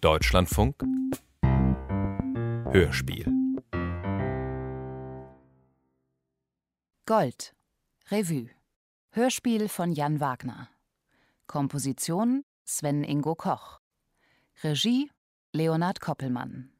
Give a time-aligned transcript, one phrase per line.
[0.00, 0.76] Deutschlandfunk.
[2.70, 3.26] Hörspiel.
[7.04, 7.52] Gold.
[8.08, 8.50] Revue.
[9.10, 10.68] Hörspiel von Jan Wagner.
[11.48, 13.80] Komposition Sven Ingo Koch.
[14.62, 15.10] Regie
[15.52, 16.70] Leonhard Koppelmann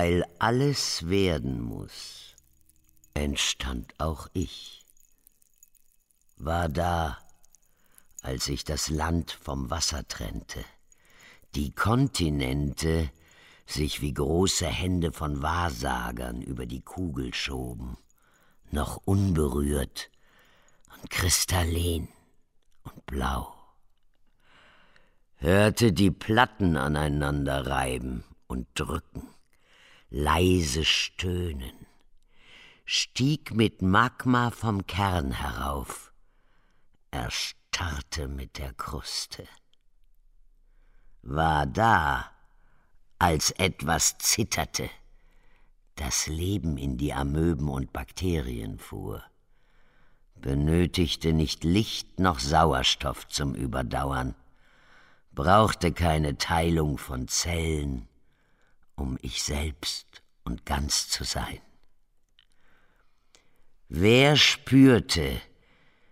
[0.00, 2.36] Weil alles werden muss,
[3.14, 4.86] entstand auch ich.
[6.36, 7.18] War da,
[8.22, 10.64] als sich das Land vom Wasser trennte,
[11.56, 13.10] die Kontinente
[13.66, 17.98] sich wie große Hände von Wahrsagern über die Kugel schoben,
[18.70, 20.12] noch unberührt
[20.94, 22.06] und kristallin
[22.84, 23.52] und blau.
[25.38, 29.28] Hörte die Platten aneinander reiben und drücken
[30.10, 31.86] leise Stöhnen,
[32.86, 36.12] stieg mit Magma vom Kern herauf,
[37.10, 39.46] erstarrte mit der Kruste.
[41.20, 42.30] War da,
[43.18, 44.88] als etwas zitterte,
[45.96, 49.22] das Leben in die Amöben und Bakterien fuhr,
[50.36, 54.34] benötigte nicht Licht noch Sauerstoff zum Überdauern,
[55.32, 58.07] brauchte keine Teilung von Zellen,
[58.98, 61.60] um ich selbst und ganz zu sein.
[63.88, 65.40] Wer spürte,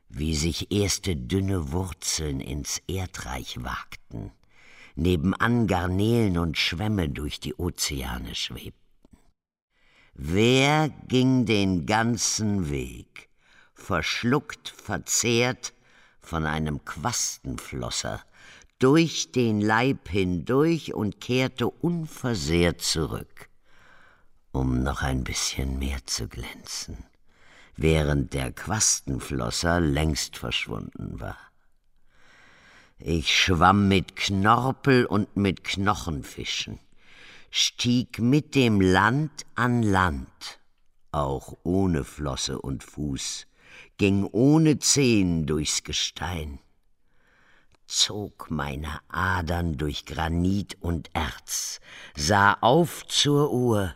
[0.08, 4.32] wie sich erste dünne Wurzeln ins Erdreich wagten,
[4.94, 8.80] nebenan Garnelen und Schwämme durch die Ozeane schwebten?
[10.14, 13.28] Wer ging den ganzen Weg,
[13.74, 15.74] verschluckt, verzehrt
[16.20, 18.24] von einem Quastenflosser,
[18.78, 23.48] durch den Leib hindurch und kehrte unversehrt zurück,
[24.52, 27.04] um noch ein bisschen mehr zu glänzen,
[27.76, 31.38] während der Quastenflosser längst verschwunden war.
[32.98, 36.78] Ich schwamm mit Knorpel und mit Knochenfischen,
[37.50, 40.60] stieg mit dem Land an Land,
[41.12, 43.46] auch ohne Flosse und Fuß,
[43.96, 46.58] ging ohne Zehen durchs Gestein,
[47.86, 51.80] zog meine Adern durch Granit und Erz,
[52.16, 53.94] sah auf zur Uhr,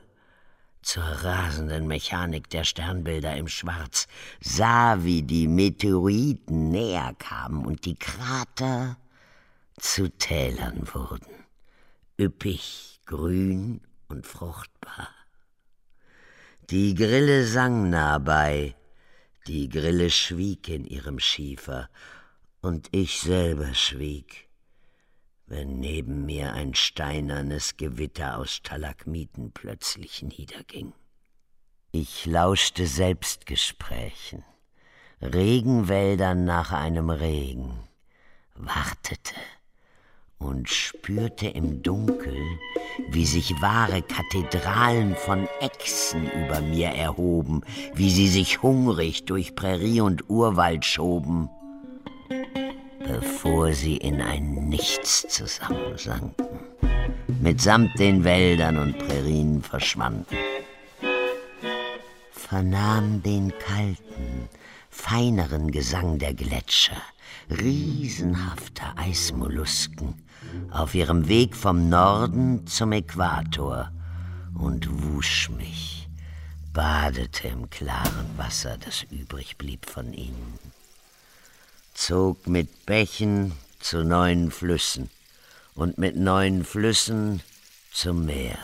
[0.83, 4.07] zur rasenden Mechanik der Sternbilder im Schwarz,
[4.41, 8.97] sah, wie die Meteoriten näher kamen und die Krater
[9.79, 11.45] zu Tälern wurden,
[12.19, 15.09] üppig, grün und fruchtbar.
[16.71, 18.77] Die Grille sang nah bei,
[19.47, 21.89] die Grille schwieg in ihrem Schiefer
[22.63, 24.49] und ich selber schwieg,
[25.47, 30.93] wenn neben mir ein steinernes Gewitter aus Stalagmiten plötzlich niederging.
[31.93, 34.45] Ich lauschte Selbstgesprächen,
[35.21, 37.81] Regenwäldern nach einem Regen,
[38.55, 39.35] wartete
[40.39, 42.37] und spürte im Dunkel,
[43.11, 47.63] wie sich wahre Kathedralen von Echsen über mir erhoben,
[47.95, 51.51] wie sie sich hungrig durch Prärie und Urwald schoben
[53.11, 56.47] bevor sie in ein Nichts zusammensanken,
[57.41, 60.37] mitsamt den Wäldern und Prärien verschwanden.
[62.31, 64.49] Vernahm den kalten,
[64.91, 67.03] feineren Gesang der Gletscher,
[67.51, 70.15] riesenhafter Eismollusken
[70.71, 73.91] auf ihrem Weg vom Norden zum Äquator
[74.55, 76.09] und wusch mich,
[76.73, 80.59] badete im klaren Wasser, das übrig blieb von ihnen,
[82.01, 85.11] zog mit Bächen zu neuen Flüssen
[85.75, 87.43] und mit neuen Flüssen
[87.93, 88.59] zum Meer,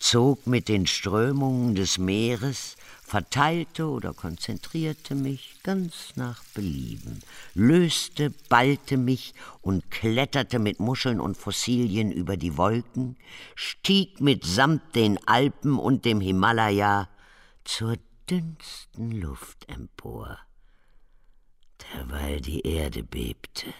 [0.00, 7.20] zog mit den Strömungen des Meeres verteilte oder konzentrierte mich ganz nach Belieben,
[7.54, 9.32] löste, ballte mich
[9.62, 13.16] und kletterte mit Muscheln und Fossilien über die Wolken,
[13.54, 17.08] stieg mitsamt den Alpen und dem Himalaya
[17.62, 17.96] zur
[18.28, 20.36] dünnsten Luft empor,
[21.92, 23.74] derweil die Erde bebte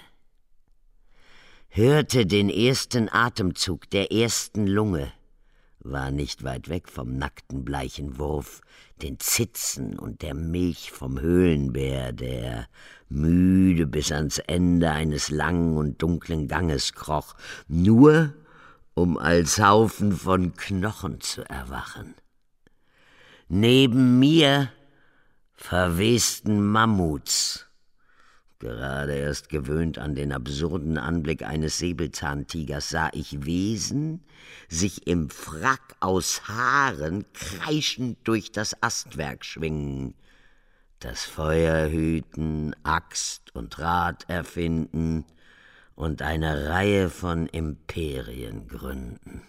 [1.76, 5.12] hörte den ersten Atemzug der ersten Lunge,
[5.80, 8.60] war nicht weit weg vom nackten bleichen Wurf,
[9.02, 12.68] den Zitzen und der Milch vom Höhlenbär, der
[13.08, 17.34] müde bis ans Ende eines langen und dunklen Ganges kroch,
[17.66, 18.32] nur
[18.94, 22.14] um als Haufen von Knochen zu erwachen.
[23.48, 24.70] Neben mir
[25.54, 27.63] verwesten Mammuts,
[28.64, 34.24] Gerade erst gewöhnt an den absurden Anblick eines Säbelzahntigers sah ich Wesen
[34.70, 40.14] sich im Frack aus Haaren kreischend durch das Astwerk schwingen,
[40.98, 45.26] das Feuer hüten, Axt und Rad erfinden
[45.94, 49.42] und eine Reihe von Imperien gründen.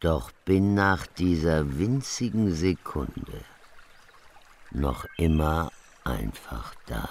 [0.00, 3.44] Doch bin nach dieser winzigen Sekunde
[4.70, 5.70] noch immer
[6.04, 7.08] einfach da.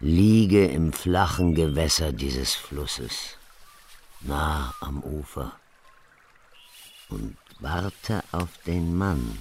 [0.00, 3.38] Liege im flachen Gewässer dieses Flusses,
[4.20, 5.52] nah am Ufer,
[7.08, 9.38] und warte auf den Mann,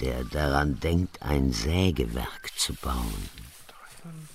[0.00, 3.28] der daran denkt, ein Sägewerk zu bauen.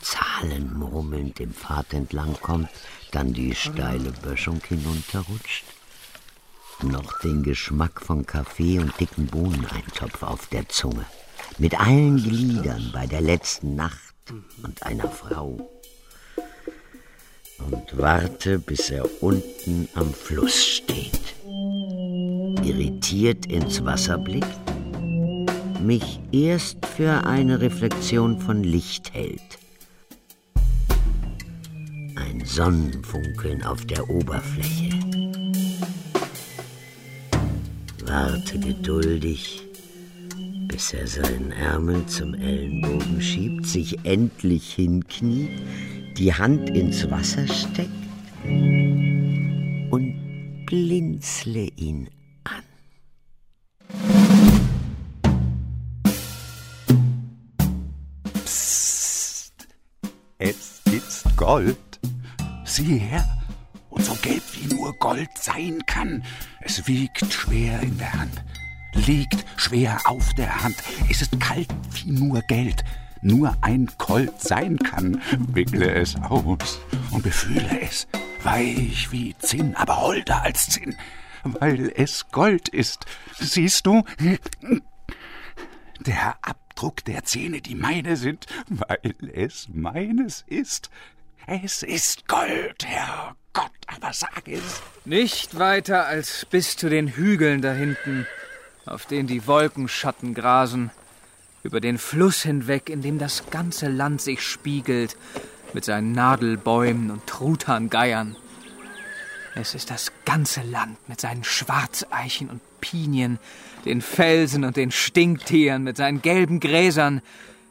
[0.01, 2.69] Zahlen murmelnd dem Pfad entlang kommt,
[3.11, 5.65] dann die steile Böschung hinunterrutscht,
[6.83, 11.05] noch den Geschmack von Kaffee und dicken Bohneneintopf auf der Zunge
[11.59, 14.15] mit allen Gliedern bei der letzten Nacht
[14.63, 15.69] und einer Frau.
[17.57, 21.35] Und warte, bis er unten am Fluss steht,
[22.63, 24.47] irritiert ins Wasser blickt,
[25.81, 29.59] mich erst für eine Reflexion von Licht hält.
[32.15, 34.89] Ein Sonnenfunkeln auf der Oberfläche.
[38.05, 39.68] Warte geduldig,
[40.69, 45.49] bis er seinen Ärmel zum Ellenbogen schiebt, sich endlich hinkniet,
[46.15, 47.89] die Hand ins Wasser steckt
[49.89, 52.07] und blinzle ihn
[52.43, 52.63] an.
[58.45, 59.67] Psst,
[60.37, 61.77] es ist Gold.
[62.63, 63.27] Sieh her,
[63.89, 66.23] und so gelb wie nur Gold sein kann.
[66.61, 68.43] Es wiegt schwer in der Hand
[68.93, 70.75] liegt schwer auf der Hand.
[71.09, 72.83] Es ist kalt wie nur Geld.
[73.21, 75.21] Nur ein Colt sein kann,
[75.53, 76.79] wickle es aus
[77.11, 78.07] und befühle es,
[78.43, 80.95] weich wie Zinn, aber holder als Zinn,
[81.43, 83.05] weil es Gold ist.
[83.37, 84.03] Siehst du?
[85.99, 90.89] Der Abdruck der Zähne, die meine sind, weil es meines ist.
[91.45, 94.81] Es ist Gold, Herr Gott, aber sag es.
[95.03, 98.25] Nicht weiter als bis zu den Hügeln da hinten
[98.89, 100.91] auf denen die Wolkenschatten grasen,
[101.63, 105.17] über den Fluss hinweg, in dem das ganze Land sich spiegelt,
[105.73, 108.35] mit seinen Nadelbäumen und Truthahngeiern.
[109.55, 113.39] Es ist das ganze Land mit seinen Schwarzeichen und Pinien,
[113.85, 117.21] den Felsen und den Stinktieren, mit seinen gelben Gräsern,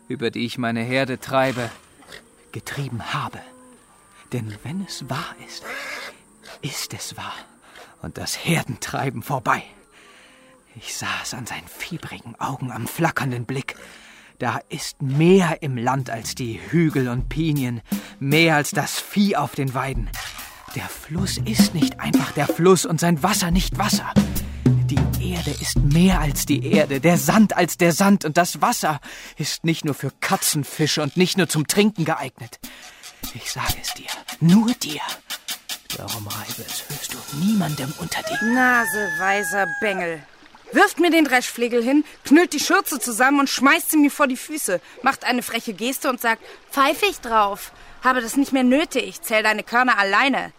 [0.07, 1.71] über die ich meine Herde treibe,
[2.53, 3.41] getrieben habe.
[4.33, 5.65] Denn wenn es wahr ist,
[6.61, 7.35] ist es wahr
[8.03, 9.63] und das Herdentreiben vorbei.
[10.81, 13.75] Ich sah es an seinen fiebrigen Augen, am flackernden Blick.
[14.39, 17.81] Da ist mehr im Land als die Hügel und Pinien,
[18.21, 20.09] mehr als das Vieh auf den Weiden.
[20.77, 24.13] Der Fluss ist nicht einfach der Fluss und sein Wasser nicht Wasser.
[24.65, 29.01] Die Erde ist mehr als die Erde, der Sand als der Sand und das Wasser
[29.37, 32.61] ist nicht nur für Katzenfische und nicht nur zum Trinken geeignet.
[33.35, 35.01] Ich sage es dir, nur dir.
[35.97, 40.23] Darum reibe es hörst du niemandem unter die Nase, weiser Bengel.
[40.73, 44.37] Wirft mir den Dreschflegel hin, knüllt die Schürze zusammen und schmeißt sie mir vor die
[44.37, 47.73] Füße, macht eine freche Geste und sagt, pfeife ich drauf,
[48.03, 50.53] habe das nicht mehr nötig, zähl deine Körner alleine.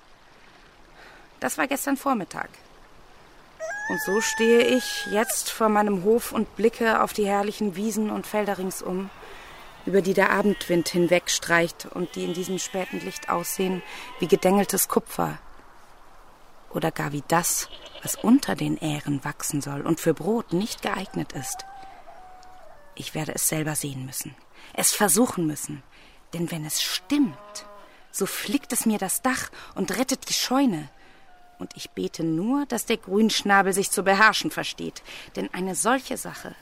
[1.40, 2.50] Das war gestern Vormittag.
[3.90, 8.28] Und so stehe ich jetzt vor meinem Hof und blicke auf die herrlichen Wiesen und
[8.28, 9.10] Felder ringsum,
[9.86, 13.82] über die der Abendwind hinwegstreicht und die in diesem späten Licht aussehen
[14.20, 15.40] wie gedengeltes Kupfer.
[16.72, 17.68] Oder gar wie das,
[18.04, 21.66] was unter den Ähren wachsen soll und für Brot nicht geeignet ist.
[22.96, 24.36] Ich werde es selber sehen müssen,
[24.74, 25.84] es versuchen müssen,
[26.34, 27.66] denn wenn es stimmt,
[28.12, 30.90] so flickt es mir das Dach und rettet die Scheune.
[31.60, 35.02] Und ich bete nur, dass der Grünschnabel sich zu beherrschen versteht,
[35.36, 36.56] denn eine solche Sache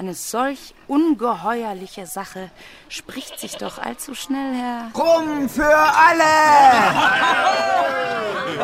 [0.00, 2.50] eine solch ungeheuerliche Sache
[2.88, 4.90] spricht sich doch allzu schnell her.
[4.96, 6.24] Rum für alle!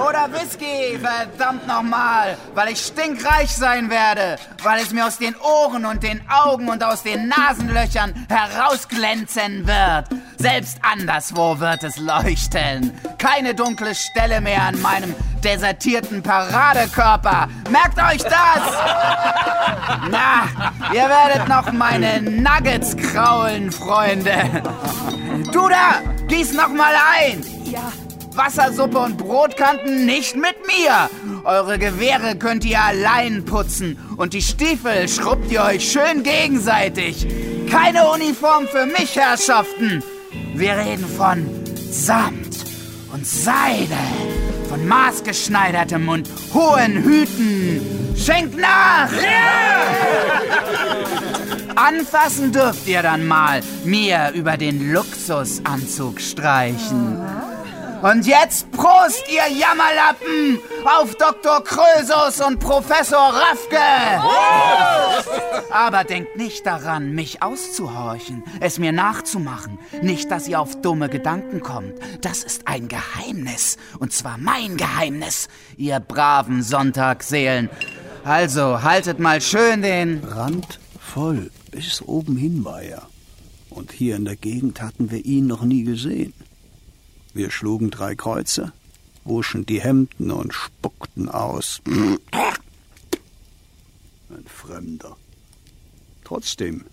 [0.09, 5.85] Oder Whisky, verdammt nochmal, weil ich stinkreich sein werde, weil es mir aus den Ohren
[5.85, 10.07] und den Augen und aus den Nasenlöchern herausglänzen wird.
[10.39, 12.99] Selbst anderswo wird es leuchten.
[13.19, 15.15] Keine dunkle Stelle mehr an meinem
[15.45, 17.49] desertierten Paradekörper.
[17.71, 18.63] Merkt euch das!
[20.11, 20.49] Na,
[20.93, 24.33] ihr werdet noch meine Nuggets kraulen, Freunde.
[25.53, 27.43] Du da, gieß noch mal ein.
[27.65, 27.93] Ja.
[28.37, 31.09] Wassersuppe und Brotkanten nicht mit mir.
[31.45, 37.27] Eure Gewehre könnt ihr allein putzen und die Stiefel schrubbt ihr euch schön gegenseitig.
[37.71, 40.03] Keine Uniform für mich, Herrschaften.
[40.55, 41.47] Wir reden von
[41.91, 42.65] Samt
[43.13, 43.97] und Seide
[44.77, 47.81] von maßgeschneidertem und hohen Hüten.
[48.17, 49.11] Schenkt nach!
[51.75, 57.21] Anfassen dürft ihr dann mal mir über den Luxusanzug streichen.
[58.03, 61.65] Und jetzt Prost, ihr Jammerlappen, auf Dr.
[61.65, 64.23] Krösus und Professor Raffke!
[65.73, 69.79] Aber denkt nicht daran, mich auszuhorchen, es mir nachzumachen.
[70.03, 71.95] Nicht, dass ihr auf dumme Gedanken kommt.
[72.21, 73.77] Das ist ein Geheimnis.
[73.99, 77.71] Und zwar mein Geheimnis, ihr braven Sonntagsseelen.
[78.25, 80.23] Also, haltet mal schön den...
[80.25, 83.03] Rand voll bis oben hin war er.
[83.71, 86.33] Und hier in der Gegend hatten wir ihn noch nie gesehen.
[87.37, 88.73] Wir schlugen drei Kreuze,
[89.25, 91.83] wuschen die Hemden und spuckten aus.
[91.85, 92.19] Ein
[94.47, 95.19] Fremder.
[96.25, 96.87] Trotzdem,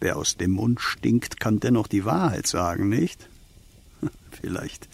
[0.00, 3.28] wer aus dem Mund stinkt, kann dennoch die Wahrheit sagen, nicht?
[4.32, 4.88] Vielleicht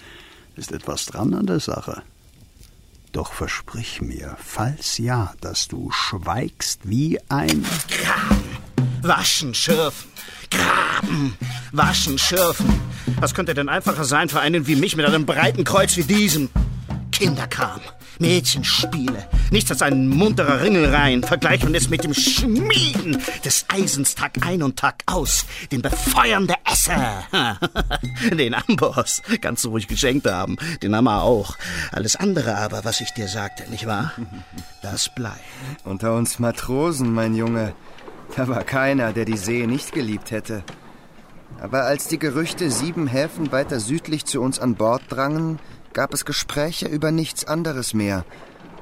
[0.57, 2.03] ist etwas dran an der Sache.
[3.13, 7.65] Doch versprich mir, falls ja, dass du schweigst wie ein.
[9.01, 10.11] Waschen, schürfen,
[10.57, 11.37] graben,
[11.73, 12.81] waschen, schürfen.
[13.21, 16.51] Was könnte denn einfacher sein für einen wie mich mit einem breiten Kreuz wie diesem?
[17.15, 17.81] Kinderkram,
[18.19, 21.23] Mädchenspiele, nichts als ein munterer Ringelrein.
[21.23, 26.49] Vergleicht man es mit dem Schmieden des Eisens Tag ein und Tag aus, dem Befeuern
[26.49, 27.25] der Esser.
[28.33, 31.57] Den Amboss kannst du ruhig geschenkt haben, den wir auch.
[31.93, 34.13] Alles andere aber, was ich dir sagte, nicht wahr?
[34.83, 35.39] Das bleibt.
[35.85, 37.75] Unter uns Matrosen, mein Junge,
[38.37, 40.65] da war keiner, der die See nicht geliebt hätte.
[41.61, 45.59] Aber als die Gerüchte sieben Häfen weiter südlich zu uns an Bord drangen,
[45.93, 48.25] gab es Gespräche über nichts anderes mehr.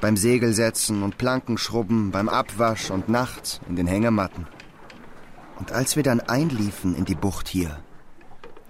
[0.00, 4.48] Beim Segelsetzen und Plankenschrubben, beim Abwasch und nachts in den Hängematten.
[5.58, 7.78] Und als wir dann einliefen in die Bucht hier,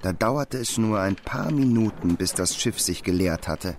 [0.02, 3.76] da dauerte es nur ein paar Minuten, bis das Schiff sich geleert hatte.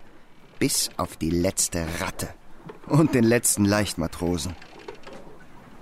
[0.57, 2.29] Bis auf die letzte Ratte
[2.87, 4.55] und den letzten Leichtmatrosen.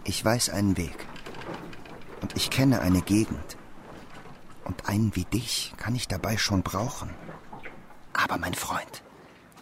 [0.03, 1.05] Ich weiß einen Weg.
[2.22, 3.58] Und ich kenne eine Gegend.
[4.63, 7.10] Und einen wie dich kann ich dabei schon brauchen.
[8.13, 9.03] Aber mein Freund,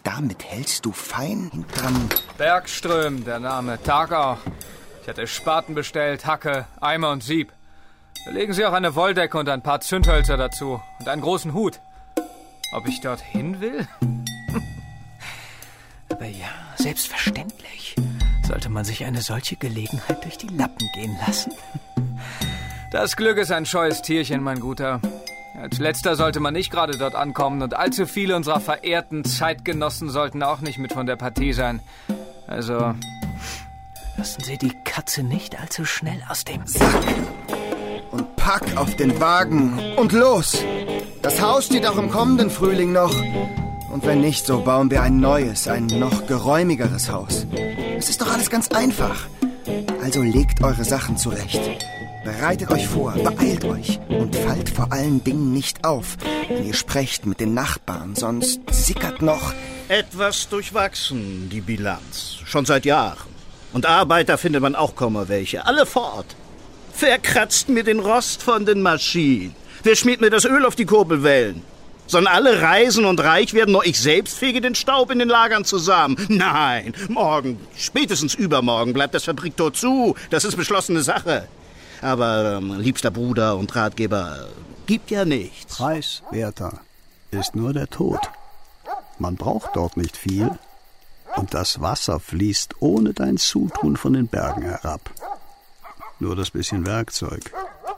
[0.02, 2.08] damit hältst du fein hintran.
[2.38, 3.82] Bergström, der Name.
[3.82, 4.38] Tag auch.
[5.02, 7.52] Ich hatte Spaten bestellt, Hacke, Eimer und Sieb.
[8.24, 11.80] Da legen Sie auch eine Wolldecke und ein paar Zündhölzer dazu und einen großen Hut.
[12.72, 13.88] Ob ich dorthin will?
[16.08, 17.96] Aber ja, selbstverständlich
[18.50, 21.52] sollte man sich eine solche Gelegenheit durch die Lappen gehen lassen.
[22.90, 25.00] Das Glück ist ein scheues Tierchen, mein Guter.
[25.56, 30.42] Als letzter sollte man nicht gerade dort ankommen und allzu viele unserer verehrten Zeitgenossen sollten
[30.42, 31.80] auch nicht mit von der Partie sein.
[32.48, 32.92] Also,
[34.16, 37.04] lassen Sie die Katze nicht allzu schnell aus dem Sack.
[38.10, 40.60] Und pack auf den Wagen und los!
[41.22, 43.14] Das Haus steht auch im kommenden Frühling noch.
[43.92, 47.46] Und wenn nicht, so bauen wir ein neues, ein noch geräumigeres Haus.
[48.00, 49.26] Es ist doch alles ganz einfach.
[50.02, 51.60] Also legt eure Sachen zurecht.
[52.24, 56.16] Bereitet euch vor, beeilt euch und fallt vor allen Dingen nicht auf,
[56.48, 59.52] wenn ihr sprecht mit den Nachbarn, sonst sickert noch.
[59.88, 62.38] Etwas durchwachsen, die Bilanz.
[62.46, 63.28] Schon seit Jahren.
[63.74, 65.66] Und Arbeiter findet man auch kaum welche.
[65.66, 66.36] Alle fort.
[66.98, 69.54] Wer kratzt mir den Rost von den Maschinen?
[69.82, 71.62] Wer schmiert mir das Öl auf die Kurbelwellen?
[72.10, 75.64] Sollen alle reisen und reich werden, nur ich selbst fege den Staub in den Lagern
[75.64, 76.16] zusammen?
[76.28, 80.16] Nein, morgen, spätestens übermorgen bleibt das Fabriktor zu.
[80.28, 81.46] Das ist beschlossene Sache.
[82.02, 84.48] Aber ähm, liebster Bruder und Ratgeber,
[84.86, 85.76] gibt ja nichts.
[85.76, 86.80] Preiswerter
[87.30, 88.18] ist nur der Tod.
[89.20, 90.50] Man braucht dort nicht viel.
[91.36, 95.12] Und das Wasser fließt ohne dein Zutun von den Bergen herab.
[96.20, 97.50] Nur das bisschen Werkzeug,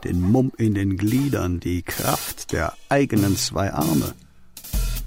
[0.05, 4.15] den Mumm in den Gliedern, die Kraft der eigenen zwei Arme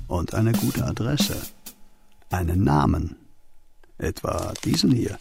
[0.07, 1.41] und eine gute Adresse,
[2.29, 3.15] einen Namen,
[3.97, 5.17] etwa diesen hier.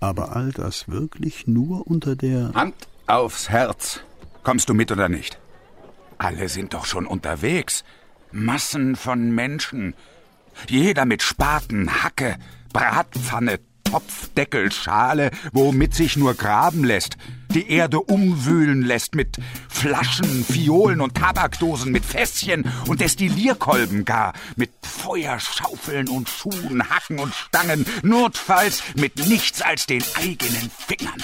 [0.00, 2.52] Aber all das wirklich nur unter der...
[2.54, 4.00] Hand aufs Herz.
[4.42, 5.38] Kommst du mit oder nicht?
[6.18, 7.84] Alle sind doch schon unterwegs.
[8.32, 9.94] Massen von Menschen.
[10.68, 12.36] Jeder mit Spaten, Hacke,
[12.72, 17.16] Bratpfanne, Topfdeckel, Schale, womit sich nur graben lässt,
[17.54, 19.36] die Erde umwühlen lässt mit
[19.68, 27.34] Flaschen, Fiolen und Tabakdosen, mit Fässchen und Destillierkolben gar, mit Feuerschaufeln und Schuhen, Hacken und
[27.34, 31.22] Stangen, notfalls mit nichts als den eigenen Fingern.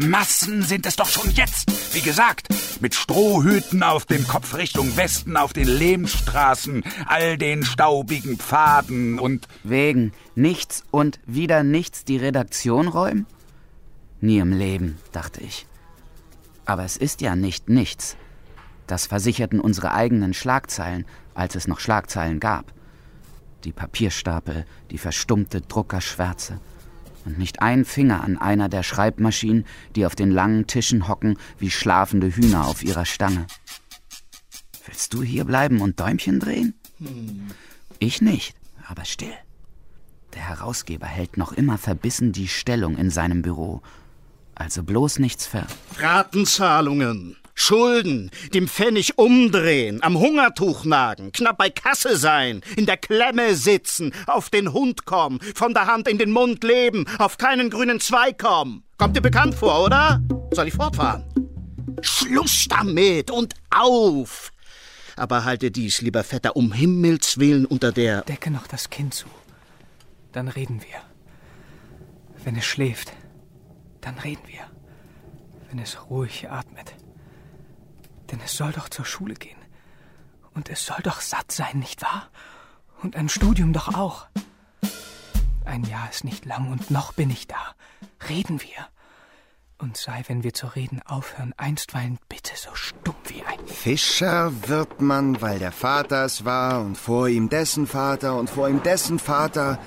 [0.00, 1.72] Massen sind es doch schon jetzt.
[1.92, 2.46] Wie gesagt,
[2.80, 9.48] mit Strohhüten auf dem Kopf Richtung Westen auf den Lehmstraßen, all den staubigen Pfaden und...
[9.64, 13.26] Wegen nichts und wieder nichts die Redaktion räumen?
[14.20, 15.66] Nie im Leben, dachte ich.
[16.64, 18.16] Aber es ist ja nicht nichts.
[18.86, 22.72] Das versicherten unsere eigenen Schlagzeilen, als es noch Schlagzeilen gab.
[23.64, 26.60] Die Papierstapel, die verstummte Druckerschwärze,
[27.28, 31.70] und nicht ein Finger an einer der Schreibmaschinen, die auf den langen Tischen hocken wie
[31.70, 33.46] schlafende Hühner auf ihrer Stange.
[34.86, 36.74] Willst du hier bleiben und Däumchen drehen?
[36.98, 37.48] Hm.
[37.98, 38.56] Ich nicht,
[38.88, 39.34] aber still.
[40.34, 43.82] Der Herausgeber hält noch immer verbissen die Stellung in seinem Büro.
[44.54, 45.66] Also bloß nichts ver.
[45.98, 47.36] Ratenzahlungen.
[47.60, 54.14] Schulden, dem Pfennig umdrehen, am Hungertuch nagen, knapp bei Kasse sein, in der Klemme sitzen,
[54.26, 58.38] auf den Hund kommen, von der Hand in den Mund leben, auf keinen grünen Zweig
[58.38, 58.84] kommen.
[58.96, 60.22] Kommt dir bekannt vor, oder?
[60.52, 61.24] Soll ich fortfahren?
[62.00, 64.52] Schluss damit und auf!
[65.16, 68.22] Aber halte dies, lieber Vetter, um Himmels willen unter der...
[68.22, 69.26] Decke noch das Kind zu.
[70.30, 71.00] Dann reden wir.
[72.44, 73.12] Wenn es schläft,
[74.00, 74.60] dann reden wir.
[75.68, 76.94] Wenn es ruhig atmet.
[78.30, 79.58] Denn es soll doch zur Schule gehen.
[80.54, 82.28] Und es soll doch satt sein, nicht wahr?
[83.02, 84.26] Und ein Studium doch auch.
[85.64, 87.74] Ein Jahr ist nicht lang und noch bin ich da.
[88.28, 88.88] Reden wir.
[89.80, 95.00] Und sei, wenn wir zu reden aufhören, einstweilen bitte so stumm wie ein Fischer wird
[95.00, 99.20] man, weil der Vater es war und vor ihm dessen Vater und vor ihm dessen
[99.20, 99.78] Vater.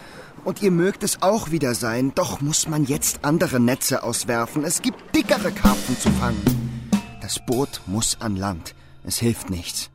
[0.46, 4.64] Und ihr mögt es auch wieder sein, doch muss man jetzt andere Netze auswerfen.
[4.64, 6.71] Es gibt dickere Karpfen zu fangen.
[7.22, 8.74] Das Boot muss an Land.
[9.04, 9.92] Es hilft nichts.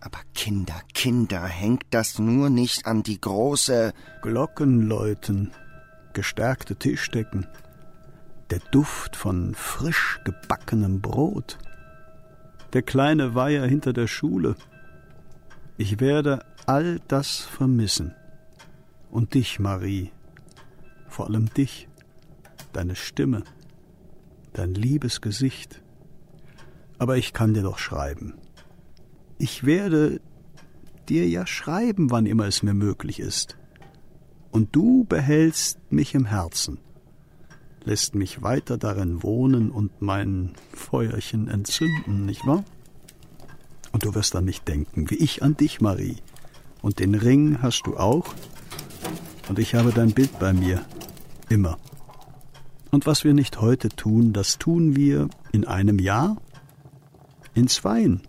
[0.00, 5.50] Aber Kinder, Kinder, hängt das nur nicht an die große Glockenläuten,
[6.12, 7.46] gestärkte Tischdecken,
[8.50, 11.58] der Duft von frisch gebackenem Brot,
[12.72, 14.54] der kleine Weiher hinter der Schule.
[15.76, 18.14] Ich werde all das vermissen.
[19.10, 20.12] Und dich, Marie,
[21.08, 21.88] vor allem dich,
[22.72, 23.42] deine Stimme,
[24.52, 25.80] dein liebes Gesicht
[26.98, 28.34] aber ich kann dir doch schreiben.
[29.38, 30.20] Ich werde
[31.08, 33.56] dir ja schreiben, wann immer es mir möglich ist.
[34.50, 36.78] Und du behältst mich im Herzen,
[37.84, 42.64] lässt mich weiter darin wohnen und mein Feuerchen entzünden, nicht wahr?
[43.92, 46.16] Und du wirst an mich denken, wie ich an dich, Marie.
[46.82, 48.34] Und den Ring hast du auch.
[49.48, 50.84] Und ich habe dein Bild bei mir.
[51.48, 51.78] Immer.
[52.90, 56.36] Und was wir nicht heute tun, das tun wir in einem Jahr
[57.54, 58.20] ins Wein.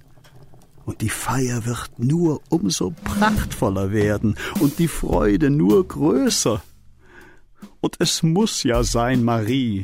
[0.85, 6.61] Und die Feier wird nur umso prachtvoller werden und die Freude nur größer.
[7.81, 9.83] Und es muss ja sein, Marie.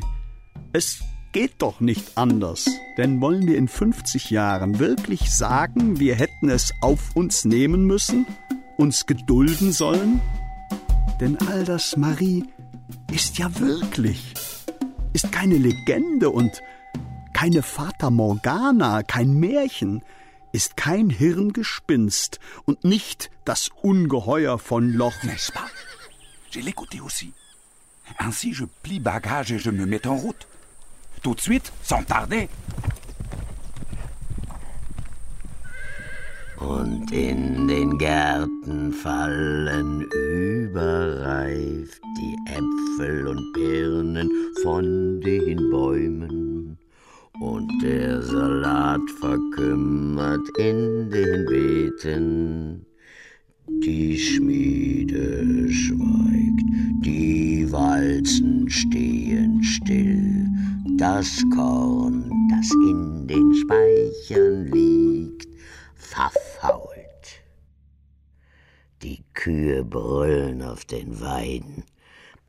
[0.72, 1.00] Es
[1.32, 2.66] geht doch nicht anders.
[2.98, 8.26] Denn wollen wir in 50 Jahren wirklich sagen, wir hätten es auf uns nehmen müssen,
[8.76, 10.20] uns gedulden sollen?
[11.20, 12.44] Denn all das, Marie,
[13.12, 14.34] ist ja wirklich,
[15.12, 16.62] ist keine Legende und
[17.42, 20.02] keine Fata Morgana, kein Märchen,
[20.52, 25.24] ist kein Hirngespinst und nicht das Ungeheuer von Loch.
[25.24, 25.68] N'est-ce pas?
[26.52, 27.32] J'ai l'écouté aussi.
[28.18, 30.46] Ainsi, je plie bagage et je me mets en route.
[31.24, 32.48] Tout de suite, sans tarder.
[36.60, 44.30] Und in den Gärten fallen überreif die Äpfel und Birnen
[44.62, 46.51] von den Bäumen
[47.42, 52.86] und der Salat verkümmert in den Beeten.
[53.84, 56.62] Die Schmiede schweigt,
[57.04, 60.46] die Walzen stehen still,
[60.98, 65.48] das Korn, das in den Speichern liegt,
[65.96, 67.42] verfault.
[69.02, 71.82] Die Kühe brüllen auf den Weiden,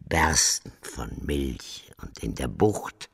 [0.07, 3.09] bersten von Milch und in der Bucht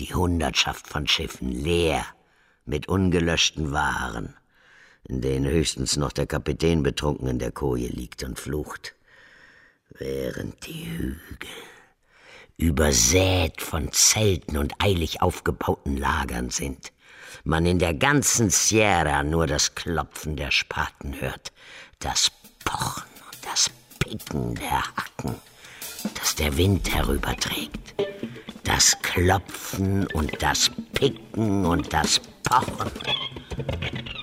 [0.00, 2.04] die Hundertschaft von Schiffen leer
[2.64, 4.34] mit ungelöschten Waren,
[5.06, 8.94] in denen höchstens noch der Kapitän betrunken in der Koje liegt und flucht,
[9.90, 11.50] während die Hügel
[12.56, 16.92] übersät von Zelten und eilig aufgebauten Lagern sind,
[17.44, 21.52] man in der ganzen Sierra nur das Klopfen der Spaten hört,
[21.98, 22.30] das
[22.64, 25.34] Pochen und das Picken der Hacken,
[26.14, 27.94] das der Wind herüberträgt,
[28.64, 32.90] das Klopfen und das Picken und das Pochen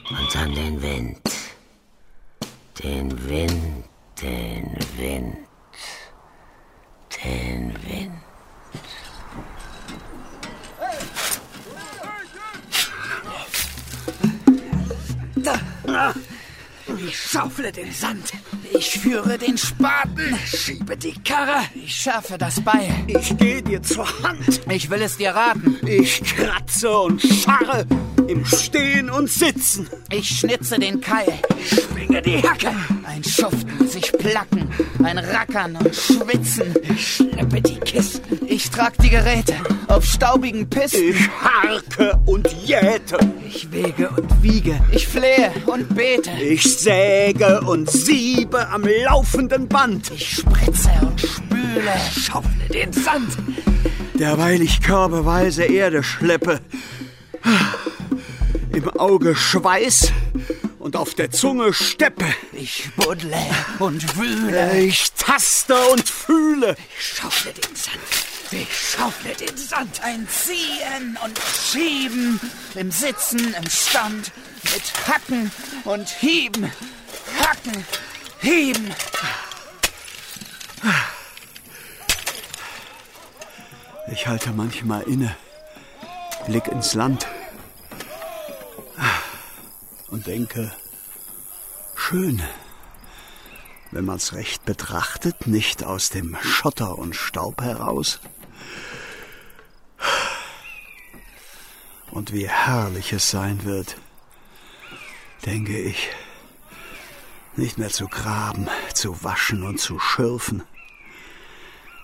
[0.10, 1.20] und dann den Wind,
[2.84, 3.86] den Wind,
[4.22, 5.38] den Wind,
[7.24, 8.13] den Wind.
[15.86, 16.13] Da.
[17.06, 18.32] Ich schaufle den Sand.
[18.74, 20.38] Ich führe den Spaten.
[20.46, 21.62] Schiebe die Karre.
[21.76, 22.90] Ich schärfe das Beil.
[23.08, 24.62] Ich gehe dir zur Hand.
[24.72, 25.78] Ich will es dir raten.
[25.86, 27.86] Ich kratze und scharre
[28.28, 29.90] im Stehen und Sitzen.
[30.10, 31.34] Ich schnitze den Keil.
[31.60, 32.74] Ich schwinge die Hacke.
[33.18, 34.70] Ein Schuften, sich placken,
[35.04, 36.76] ein Rackern und Schwitzen.
[36.84, 38.46] Ich schleppe die Kisten.
[38.46, 39.56] Ich trag die Geräte
[39.88, 41.02] auf staubigen Pisten.
[41.02, 43.18] Ich harke und jäte.
[43.48, 44.80] Ich wege und wiege.
[44.92, 46.30] Ich flehe und bete.
[46.40, 50.12] Ich säge und siebe am laufenden Band.
[50.12, 51.94] Ich spritze und spüle.
[52.16, 53.36] Schaufle den Sand.
[54.14, 56.60] Derweil ich körbeweise Erde schleppe.
[58.76, 60.14] Im Auge Schweiß
[60.88, 62.26] und auf der Zunge Steppe.
[62.54, 63.38] Ich buddle
[63.80, 64.80] und wühle.
[64.80, 66.78] Ich taste und fühle.
[66.97, 67.97] Ich schaufle den Sand.
[68.52, 70.02] Ich schaufle den Sand.
[70.02, 72.39] Ein Ziehen und Schieben.
[72.76, 74.32] Im Sitzen, im Stand.
[74.63, 75.52] Mit Hacken
[75.84, 76.71] und Hieben.
[77.41, 77.86] Hacken,
[78.39, 78.93] Hieben.
[84.10, 85.36] Ich halte manchmal inne,
[86.45, 87.28] blick ins Land
[90.10, 90.72] und denke,
[91.96, 92.41] schön,
[93.91, 98.20] wenn man's recht betrachtet, nicht aus dem Schotter und Staub heraus.
[102.12, 103.98] Und wie herrlich es sein wird,
[105.46, 106.10] denke ich,
[107.56, 110.63] nicht mehr zu graben, zu waschen und zu schürfen,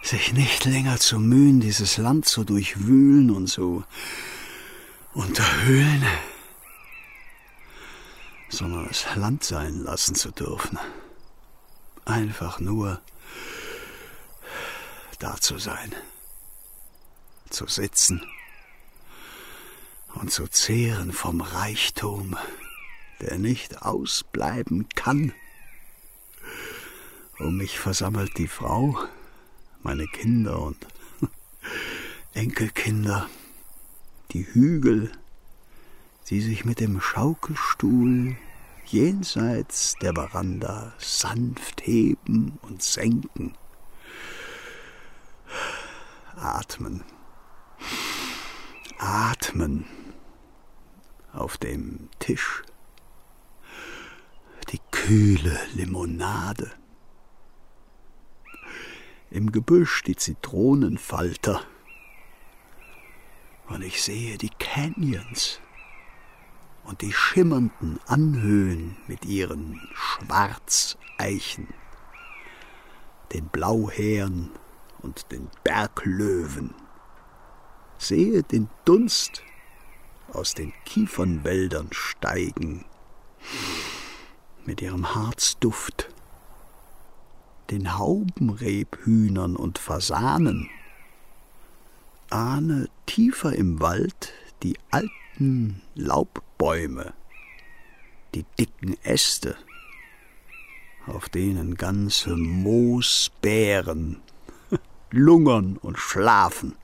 [0.01, 3.83] sich nicht länger zu mühen, dieses Land zu durchwühlen und zu
[5.13, 6.03] unterhöhlen,
[8.53, 10.77] sondern es Land sein lassen zu dürfen.
[12.05, 13.01] Einfach nur
[15.19, 15.93] da zu sein,
[17.49, 18.23] zu sitzen
[20.13, 22.37] und zu zehren vom Reichtum,
[23.21, 25.33] der nicht ausbleiben kann.
[27.39, 28.97] Um mich versammelt die Frau,
[29.81, 30.85] meine Kinder und
[32.33, 33.29] Enkelkinder,
[34.31, 35.11] die Hügel,
[36.29, 38.35] die sich mit dem Schaukelstuhl
[38.85, 43.55] jenseits der Veranda sanft heben und senken.
[46.35, 47.03] Atmen.
[48.97, 49.85] Atmen
[51.31, 52.63] auf dem Tisch.
[54.71, 56.71] Die kühle Limonade.
[59.29, 61.61] Im Gebüsch die Zitronenfalter.
[63.67, 65.59] Und ich sehe die Canyons
[66.85, 71.67] und die schimmernden Anhöhen mit ihren Schwarzeichen,
[73.31, 74.51] den Blauhären
[75.01, 76.73] und den Berglöwen,
[77.97, 79.43] sehe den Dunst
[80.31, 82.85] aus den Kiefernwäldern steigen,
[84.65, 86.09] mit ihrem Harzduft,
[87.69, 90.69] den Haubenrebhühnern und Fasanen,
[92.29, 95.22] ahne tiefer im Wald die alten
[95.95, 97.13] Laubbäume,
[98.35, 99.55] die dicken Äste,
[101.07, 104.21] auf denen ganze Moosbären
[105.11, 106.75] lungern und schlafen.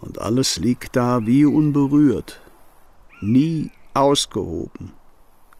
[0.00, 2.40] Und alles liegt da wie unberührt,
[3.20, 4.92] nie ausgehoben,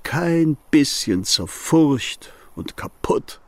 [0.03, 3.41] kein bisschen zerfurcht und kaputt.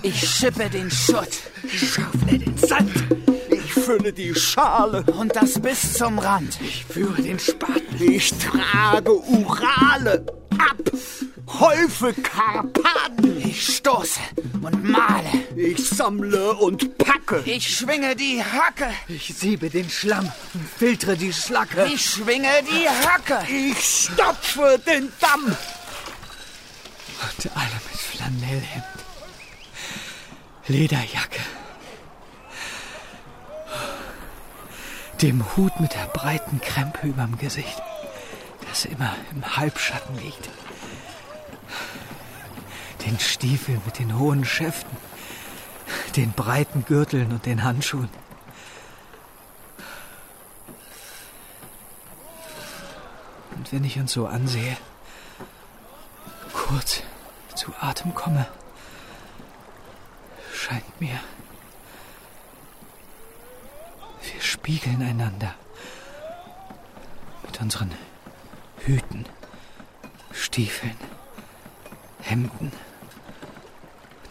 [0.03, 1.27] Ich schippe den Schutt.
[1.63, 2.91] Ich schaufle den Sand.
[3.49, 5.03] Ich fülle die Schale.
[5.17, 6.59] Und das bis zum Rand.
[6.61, 7.83] Ich führe den Spaten.
[7.99, 10.25] Ich trage Urale
[10.59, 10.77] ab.
[11.59, 13.41] Häufe Karpaten.
[13.41, 14.19] Ich stoße
[14.61, 15.29] und male.
[15.55, 17.41] Ich sammle und packe.
[17.45, 18.89] Ich schwinge die Hacke.
[19.07, 21.85] Ich siebe den Schlamm und filtre die Schlacke.
[21.85, 23.39] Ich schwinge die Hacke.
[23.51, 25.45] Ich stopfe den Damm.
[25.45, 25.55] Und
[27.55, 28.83] alle mit Flanellhemd.
[30.67, 31.39] Lederjacke.
[35.21, 37.81] Dem Hut mit der breiten Krempe überm Gesicht,
[38.69, 40.49] das immer im Halbschatten liegt.
[43.05, 44.97] Den Stiefel mit den hohen Schäften,
[46.15, 48.09] den breiten Gürteln und den Handschuhen.
[53.55, 54.77] Und wenn ich uns so ansehe,
[56.53, 57.01] kurz
[57.55, 58.47] zu Atem komme,
[60.53, 61.19] scheint mir,
[64.21, 65.53] wir spiegeln einander
[67.43, 67.91] mit unseren
[68.87, 69.25] Hüten,
[70.31, 70.95] Stiefeln,
[72.21, 72.71] Hemden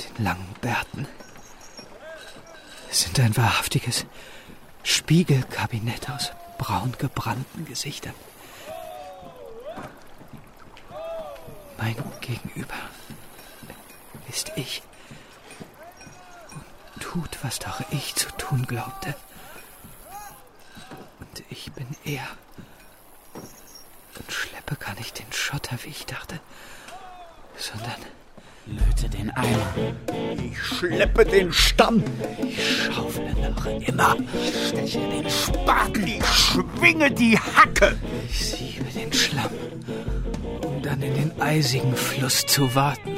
[0.01, 1.07] den langen Bärten.
[2.91, 4.07] Sind ein wahrhaftiges
[4.83, 8.15] Spiegelkabinett aus braun gebrannten Gesichtern.
[11.77, 12.79] Mein Gegenüber
[14.31, 14.83] ist ich
[16.95, 19.15] und tut, was doch ich zu tun glaubte.
[21.21, 22.27] Und ich bin er
[24.99, 26.41] nicht den Schotter, wie ich dachte,
[27.57, 27.97] sondern
[28.67, 29.75] Löte den Eimer.
[30.45, 32.03] Ich schleppe den Stamm.
[32.43, 34.17] ich schaufle noch immer.
[34.45, 36.07] Ich steche den Spaten.
[36.07, 37.97] Ich schwinge die Hacke.
[38.29, 39.51] Ich siebe den Schlamm,
[40.65, 43.17] um dann in den eisigen Fluss zu warten.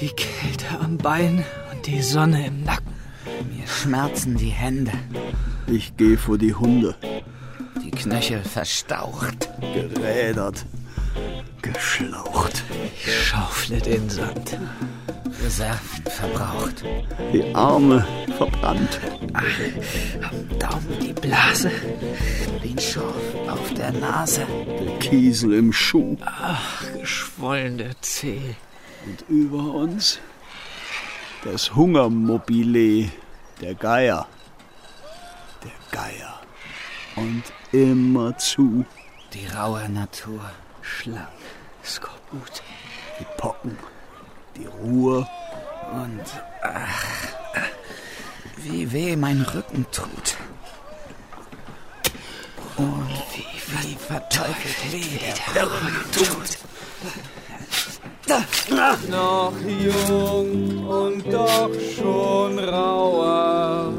[0.00, 2.94] Die Kälte am Bein und die Sonne im Nacken.
[3.54, 4.92] Mir schmerzen die Hände.
[5.66, 6.94] Ich gehe vor die Hunde.
[7.84, 9.50] Die Knöchel verstaucht.
[9.60, 10.64] Gerädert.
[11.76, 12.64] Geschlaucht.
[12.94, 14.56] Ich schaufle den Sand.
[15.42, 16.82] Reserven verbraucht.
[17.34, 18.06] Die Arme
[18.38, 18.98] verbrannt.
[19.34, 21.70] Am Daumen die Blase.
[22.64, 23.14] Den Schorf
[23.48, 24.46] auf der Nase.
[24.66, 26.16] Der Kiesel im Schuh.
[26.24, 28.56] Ach, geschwollene Zeh.
[29.04, 30.18] Und über uns
[31.44, 33.10] das Hungermobile.
[33.60, 34.26] Der Geier.
[35.62, 36.40] Der Geier.
[37.16, 38.86] Und immer zu.
[39.34, 40.40] Die raue Natur.
[40.86, 41.26] Schlangen,
[41.86, 42.62] Skorbut.
[43.18, 43.78] Die Pocken.
[44.56, 45.26] Die Ruhe.
[45.92, 46.24] Und
[46.62, 47.04] ach,
[48.56, 50.36] wie weh mein Rücken tut.
[52.76, 55.18] Und wie, wie verteufelt weh
[55.54, 56.58] der Rücken tut.
[59.08, 63.92] Noch jung und doch schon rauer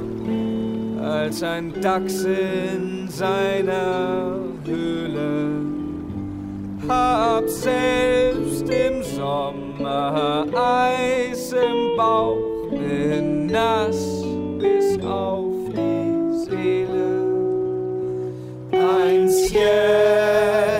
[1.01, 5.76] als ein Dachs in seiner Höhle.
[6.87, 14.23] Hab selbst im Sommer Eis im Bauch, bin nass
[14.57, 17.25] bis auf die Seele.
[18.71, 20.76] Ein Sierra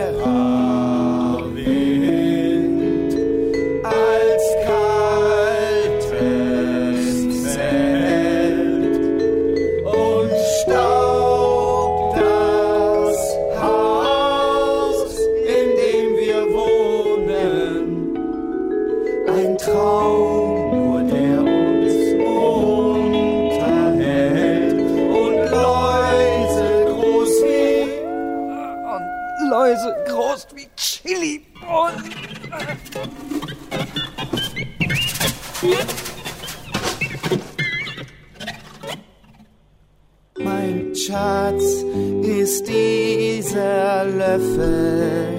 [41.07, 41.85] Schatz
[42.21, 45.29] ist dieser Löffel.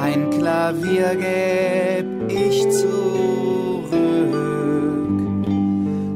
[0.00, 3.92] Ein Klavier gäb ich zurück.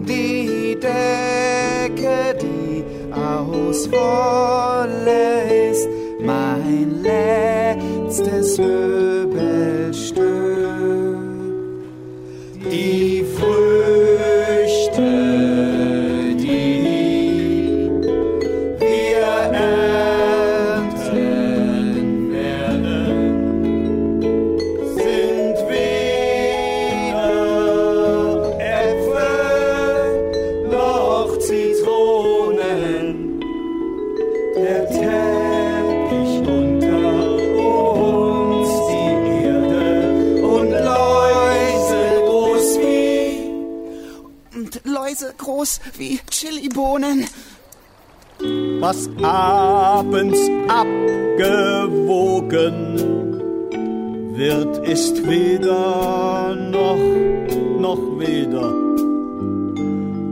[0.08, 5.86] Die Decke, die aus Wolle ist,
[6.24, 9.09] mein letztes Möbelstück.
[48.90, 51.54] Was abends abgewogen
[54.36, 56.98] wird, ist weder noch,
[57.78, 58.72] noch weder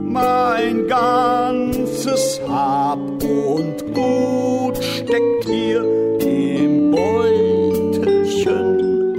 [0.03, 5.81] mein ganzes Hab und Gut steckt hier
[6.19, 8.41] im Beutelchen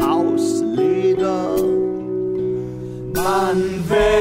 [0.03, 1.57] aus Leder.
[3.15, 4.20] Man wäscht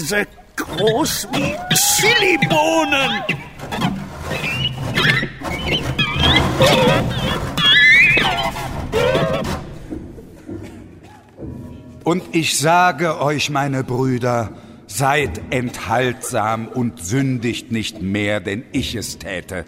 [0.00, 3.22] Läuse groß wie Chilibohnen.
[12.02, 14.50] Und ich sage euch, meine Brüder,
[14.86, 19.66] seid enthaltsam und sündigt nicht mehr, denn ich es täte.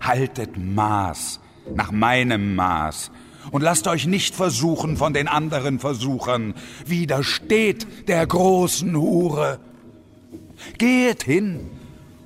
[0.00, 1.40] Haltet Maß
[1.74, 3.10] nach meinem Maß
[3.54, 6.54] und lasst euch nicht versuchen von den anderen Versuchern.
[6.86, 9.60] Widersteht der großen Hure.
[10.76, 11.70] Geht hin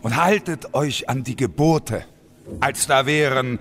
[0.00, 2.06] und haltet euch an die Gebote,
[2.60, 3.58] als da wären,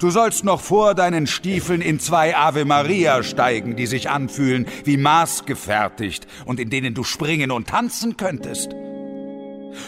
[0.00, 4.98] du sollst noch vor deinen Stiefeln in zwei Ave Maria steigen, die sich anfühlen wie
[4.98, 8.74] maßgefertigt und in denen du springen und tanzen könntest.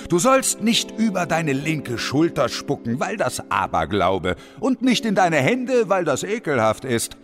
[0.09, 5.37] Du sollst nicht über deine linke Schulter spucken, weil das Aberglaube, und nicht in deine
[5.37, 7.17] Hände, weil das ekelhaft ist.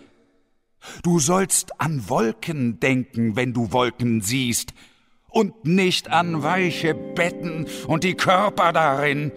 [1.02, 4.72] Du sollst an Wolken denken, wenn du Wolken siehst,
[5.29, 9.33] und nicht an weiche Betten und die Körper darin.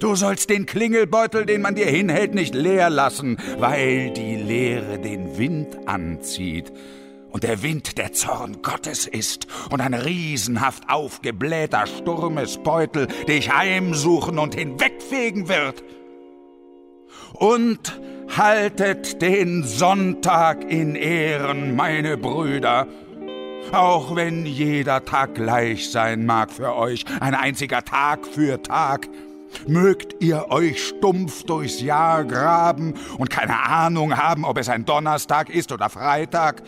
[0.00, 5.38] Du sollst den Klingelbeutel, den man dir hinhält, nicht leer lassen, weil die Leere den
[5.38, 6.72] Wind anzieht.
[7.34, 14.54] Und der Wind der Zorn Gottes ist und ein riesenhaft aufgeblähter Sturmesbeutel dich heimsuchen und
[14.54, 15.82] hinwegfegen wird.
[17.32, 18.00] Und
[18.36, 22.86] haltet den Sonntag in Ehren, meine Brüder,
[23.72, 29.08] auch wenn jeder Tag gleich sein mag für euch, ein einziger Tag für Tag.
[29.66, 35.50] Mögt ihr euch stumpf durchs Jahr graben und keine Ahnung haben, ob es ein Donnerstag
[35.50, 36.62] ist oder Freitag,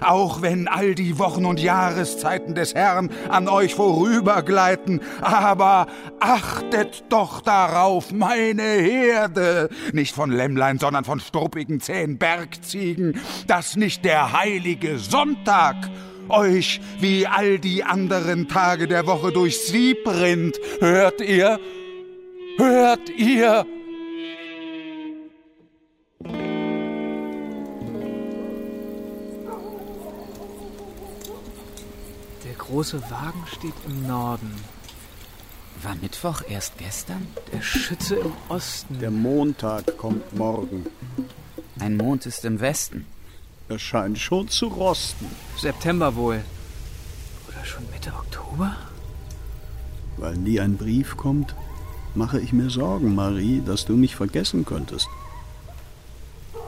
[0.00, 5.86] auch wenn all die Wochen und Jahreszeiten des Herrn an euch vorübergleiten, aber
[6.20, 14.04] achtet doch darauf, meine Herde, nicht von Lämmlein, sondern von struppigen, zähen Bergziegen, dass nicht
[14.04, 15.76] der heilige Sonntag
[16.28, 20.58] euch wie all die anderen Tage der Woche durchs Sieb rinnt.
[20.80, 21.58] Hört ihr?
[22.58, 23.66] Hört ihr?
[32.72, 34.50] Große Wagen steht im Norden.
[35.82, 37.26] War Mittwoch erst gestern?
[37.52, 38.98] Der Schütze im Osten.
[38.98, 40.86] Der Montag kommt morgen.
[41.78, 43.04] Ein Mond ist im Westen.
[43.68, 45.26] Er scheint schon zu rosten,
[45.58, 46.40] September wohl.
[47.48, 48.74] Oder schon Mitte Oktober?
[50.16, 51.54] weil nie ein Brief kommt.
[52.14, 55.08] Mache ich mir Sorgen, Marie, dass du mich vergessen könntest.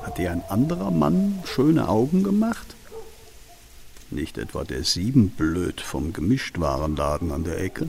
[0.02, 2.74] Hat dir ein anderer Mann schöne Augen gemacht?
[4.14, 7.88] Nicht etwa der Siebenblöd vom Gemischtwarenladen an der Ecke?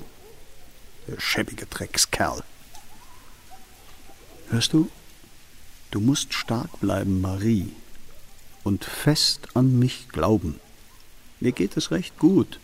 [1.08, 2.42] Der schäbige Dreckskerl.
[4.50, 4.90] Hörst du?
[5.92, 7.72] Du musst stark bleiben, Marie,
[8.64, 10.60] und fest an mich glauben.
[11.40, 12.60] Mir geht es recht gut.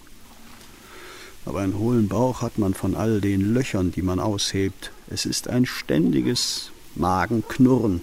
[1.45, 4.91] Aber einen hohlen Bauch hat man von all den Löchern, die man aushebt.
[5.08, 8.02] Es ist ein ständiges Magenknurren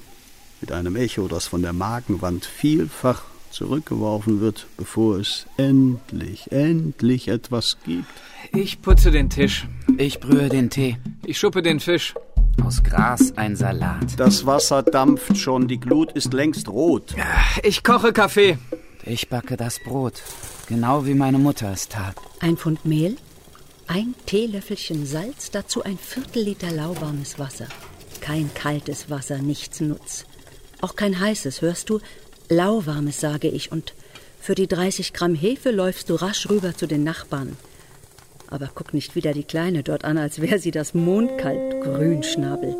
[0.61, 7.79] mit einem Echo, das von der Magenwand vielfach zurückgeworfen wird, bevor es endlich, endlich etwas
[7.85, 8.07] gibt.
[8.53, 9.67] Ich putze den Tisch.
[9.97, 10.97] Ich brühe den Tee.
[11.25, 12.15] Ich schuppe den Fisch.
[12.65, 14.18] Aus Gras ein Salat.
[14.18, 17.14] Das Wasser dampft schon, die Glut ist längst rot.
[17.62, 18.59] Ich koche Kaffee.
[19.05, 20.22] Ich backe das Brot.
[20.68, 22.16] Genau wie meine Mutter es tat.
[22.41, 23.16] Ein Pfund Mehl,
[23.87, 27.66] ein Teelöffelchen Salz, dazu ein Viertel Liter lauwarmes Wasser.
[28.20, 30.27] Kein kaltes Wasser, nichts Nutz.
[30.81, 32.01] Auch kein heißes, hörst du?
[32.49, 33.94] Lauwarmes, sage ich, und
[34.40, 37.57] für die 30 Gramm Hefe läufst du rasch rüber zu den Nachbarn.
[38.49, 42.74] Aber guck nicht wieder die Kleine dort an, als wäre sie das Mondkalt, Grünschnabel.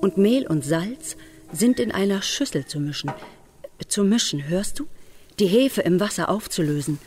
[0.00, 1.16] Und Mehl und Salz
[1.52, 3.12] sind in einer Schüssel zu mischen.
[3.86, 4.86] Zu mischen, hörst du?
[5.38, 6.98] Die Hefe im Wasser aufzulösen.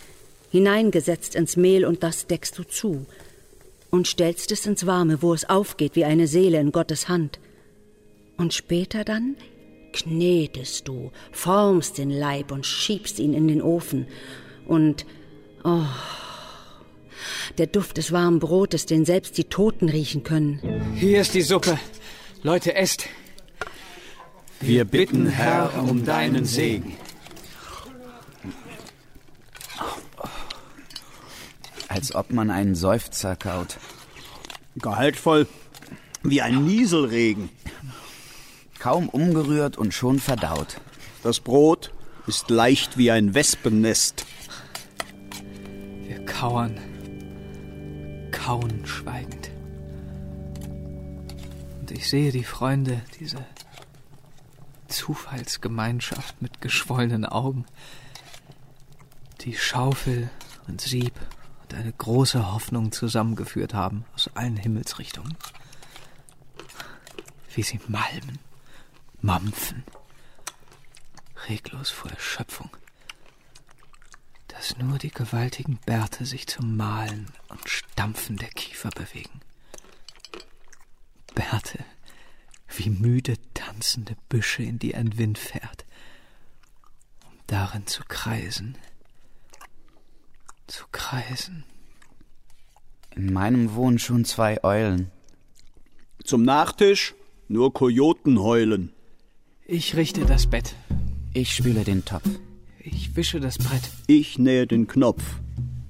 [0.51, 3.05] Hineingesetzt ins Mehl und das deckst du zu.
[3.93, 7.39] und stellst es ins Warme, wo es aufgeht wie eine Seele in Gottes Hand.
[8.37, 9.35] Und später dann
[9.93, 14.07] knetest du, formst den Leib und schiebst ihn in den Ofen.
[14.65, 15.05] Und,
[15.63, 15.85] oh,
[17.57, 20.59] der Duft des warmen Brotes, den selbst die Toten riechen können.
[20.95, 21.79] Hier ist die Suppe.
[22.41, 23.07] Leute, esst.
[24.59, 26.95] Wir bitten, Herr, um deinen Segen.
[31.87, 33.77] Als ob man einen Seufzer kaut.
[34.75, 35.47] Gehaltvoll
[36.23, 37.49] wie ein Nieselregen.
[38.83, 40.81] Kaum umgerührt und schon verdaut.
[41.23, 41.93] Das Brot
[42.27, 44.25] ist leicht wie ein Wespennest.
[46.05, 46.77] Wir kauern,
[48.33, 49.51] kauen schweigend.
[51.79, 53.45] Und ich sehe die Freunde, diese
[54.89, 57.63] Zufallsgemeinschaft mit geschwollenen Augen,
[59.45, 60.29] die Schaufel
[60.67, 61.13] und Sieb
[61.61, 65.37] und eine große Hoffnung zusammengeführt haben aus allen Himmelsrichtungen.
[67.55, 68.39] Wie sie malmen,
[69.23, 69.83] mampfen,
[71.47, 72.69] reglos vor Erschöpfung,
[74.49, 79.39] dass nur die gewaltigen Bärte sich zum Malen und Stampfen der Kiefer bewegen.
[81.33, 81.85] Bärte,
[82.67, 85.85] wie müde tanzende Büsche, in die ein Wind fährt,
[87.25, 88.77] um darin zu kreisen,
[90.67, 91.63] zu kreisen.
[93.11, 95.11] In meinem wohnen schon zwei Eulen.
[96.25, 97.15] Zum Nachtisch
[97.47, 98.92] nur Kojoten heulen.
[99.65, 100.75] Ich richte das Bett.
[101.33, 102.27] Ich spüle den Topf.
[102.79, 103.89] Ich wische das Brett.
[104.07, 105.23] Ich nähe den Knopf,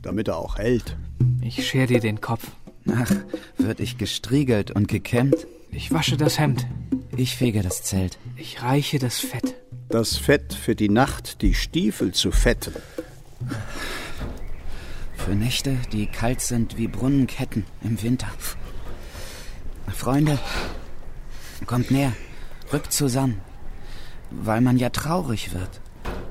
[0.03, 0.95] damit er auch hält.
[1.41, 2.51] Ich scher dir den Kopf.
[2.87, 3.11] Ach,
[3.57, 5.47] wird ich gestriegelt und gekämmt?
[5.71, 6.67] Ich wasche das Hemd.
[7.17, 8.19] Ich fege das Zelt.
[8.37, 9.55] Ich reiche das Fett.
[9.89, 12.73] Das Fett für die Nacht, die Stiefel zu fetten.
[15.17, 18.29] Für Nächte, die kalt sind wie Brunnenketten im Winter.
[19.91, 20.37] Freunde,
[21.65, 22.13] kommt näher,
[22.71, 23.41] rückt zusammen,
[24.41, 25.81] weil man ja traurig wird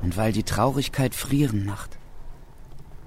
[0.03, 1.98] und weil die Traurigkeit frieren macht.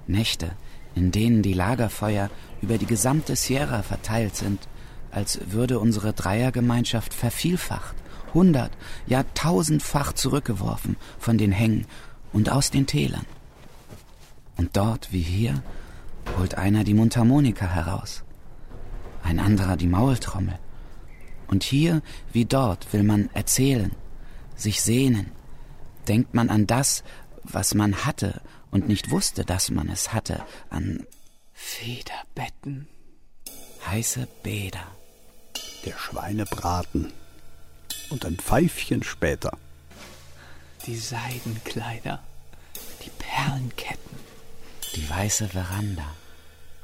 [0.06, 0.52] Nächte,
[0.94, 2.30] in denen die Lagerfeuer
[2.62, 4.68] über die gesamte Sierra verteilt sind,
[5.10, 7.94] als würde unsere Dreiergemeinschaft vervielfacht,
[8.34, 8.70] hundert,
[9.06, 11.86] ja tausendfach zurückgeworfen von den Hängen
[12.32, 13.26] und aus den Tälern.
[14.56, 15.62] Und dort, wie hier,
[16.38, 18.24] holt einer die Mundharmonika heraus,
[19.22, 20.58] ein anderer die Maultrommel.
[21.48, 23.92] Und hier, wie dort, will man erzählen,
[24.56, 25.30] sich sehnen,
[26.08, 27.04] denkt man an das,
[27.44, 28.40] was man hatte
[28.70, 31.06] und nicht wusste, dass man es hatte, an
[31.52, 32.88] Federbetten,
[33.86, 34.86] heiße Bäder,
[35.84, 37.12] Der Schweinebraten.
[38.10, 39.58] Und ein Pfeifchen später.
[40.86, 42.22] die Seidenkleider,
[43.04, 44.16] die Perlenketten.
[44.94, 46.04] die weiße Veranda.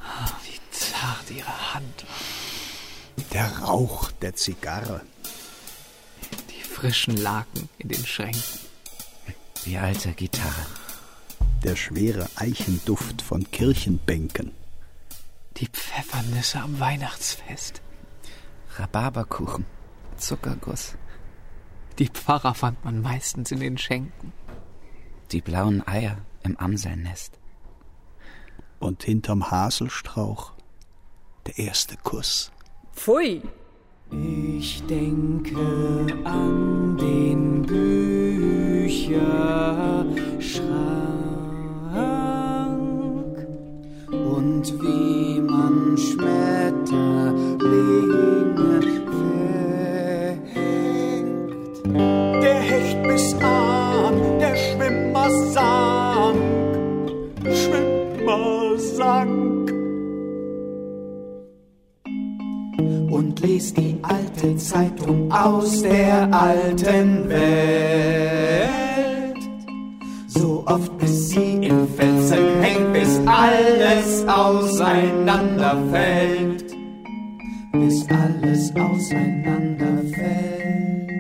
[0.01, 3.25] Ah, Wie zart ihre Hand war.
[3.33, 5.03] Der Rauch der Zigarre.
[6.83, 8.59] Die frischen Laken in den Schränken.
[9.65, 10.67] Die alte Gitarre.
[11.63, 14.51] Der schwere Eichenduft von Kirchenbänken.
[15.59, 17.83] Die Pfeffernüsse am Weihnachtsfest.
[18.79, 19.65] Rhabarberkuchen.
[20.17, 20.97] Zuckerguss.
[22.01, 24.33] Die Pfarrer fand man meistens in den Schenken.
[25.31, 27.39] Die blauen Eier im Amselnest.
[28.81, 30.51] Und hinterm Haselstrauch
[31.47, 32.51] der erste Kuss.
[32.93, 33.41] Pfui.
[34.13, 40.19] Ich denke an den Bücherschrank
[44.11, 48.83] Und wie man Schmetterlinge
[50.53, 51.53] fängt.
[52.43, 56.37] Der Hecht bis an, der Schwimmer sank,
[57.45, 59.32] Schwimmer sank.
[63.23, 68.73] Und lies die alte Zeitung aus der alten Welt.
[70.27, 76.65] So oft bis sie im Felsen hängt, bis alles auseinanderfällt.
[77.73, 81.13] Bis alles auseinanderfällt.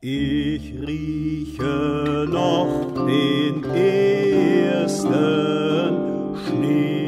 [0.00, 5.06] Ich rieche noch den ersten
[6.44, 7.07] Schnee.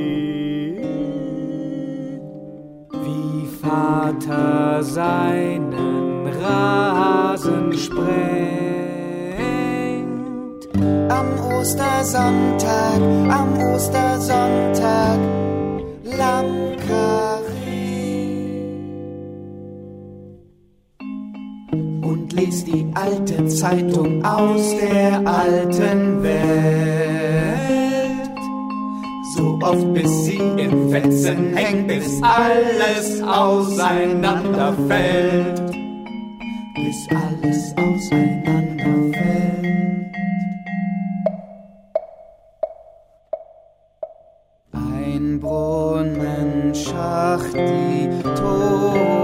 [3.71, 8.11] Vater seinen Rasen sprengt.
[11.09, 15.21] Am Ostersonntag, am Ostersonntag,
[16.03, 16.51] Lamkarie.
[22.03, 27.20] Und lies die alte Zeitung aus der alten Welt.
[29.41, 35.61] Oft bis sie in Fetzen hängt, bis alles auseinanderfällt.
[36.75, 38.81] Bis alles auseinanderfällt.
[44.73, 49.21] Ein Brunnenschacht, die tote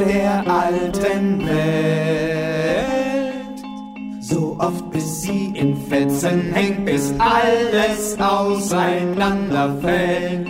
[0.00, 2.90] der alten Welt.
[4.20, 10.48] So oft bis sie in Fetzen hängt, bis alles auseinanderfällt.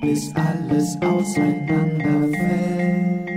[0.00, 3.30] Bis alles auseinanderfällt.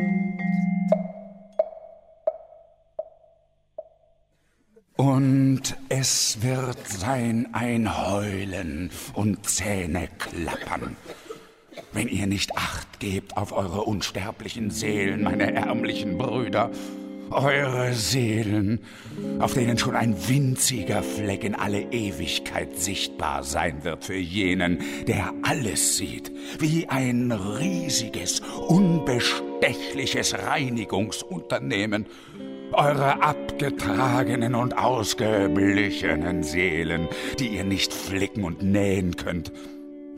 [4.96, 10.98] Und es wird sein ein Heulen und Zähne klappern.
[11.94, 16.72] Wenn ihr nicht Acht gebt auf eure unsterblichen Seelen, meine ärmlichen Brüder,
[17.32, 18.80] eure Seelen,
[19.40, 25.34] auf denen schon ein winziger Fleck in alle Ewigkeit sichtbar sein wird für jenen, der
[25.44, 32.06] alles sieht, wie ein riesiges, unbestechliches Reinigungsunternehmen.
[32.72, 37.08] Eure abgetragenen und ausgeblichenen Seelen,
[37.40, 39.52] die ihr nicht flicken und nähen könnt,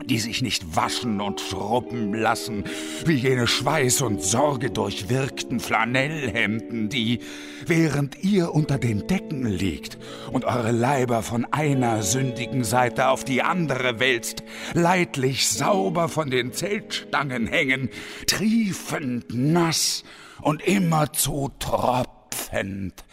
[0.04, 2.64] die sich nicht waschen und schrubben lassen,
[3.04, 7.20] wie jene schweiß- und Sorge durchwirkten Flanellhemden, die,
[7.66, 9.98] während ihr unter den Decken liegt
[10.30, 14.42] und eure Leiber von einer sündigen Seite auf die andere wälzt,
[14.74, 17.90] leidlich sauber von den Zeltstangen hängen,
[18.26, 20.04] triefend nass
[20.40, 23.04] und immerzu tropfend,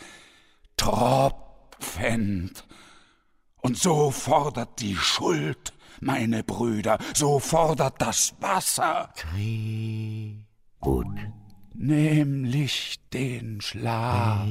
[0.77, 2.65] tropfend.
[3.61, 9.09] Und so fordert die Schuld, meine Brüder, so fordert das Wasser.
[10.79, 11.07] Gut.
[11.73, 14.47] Nämlich den Schlaf.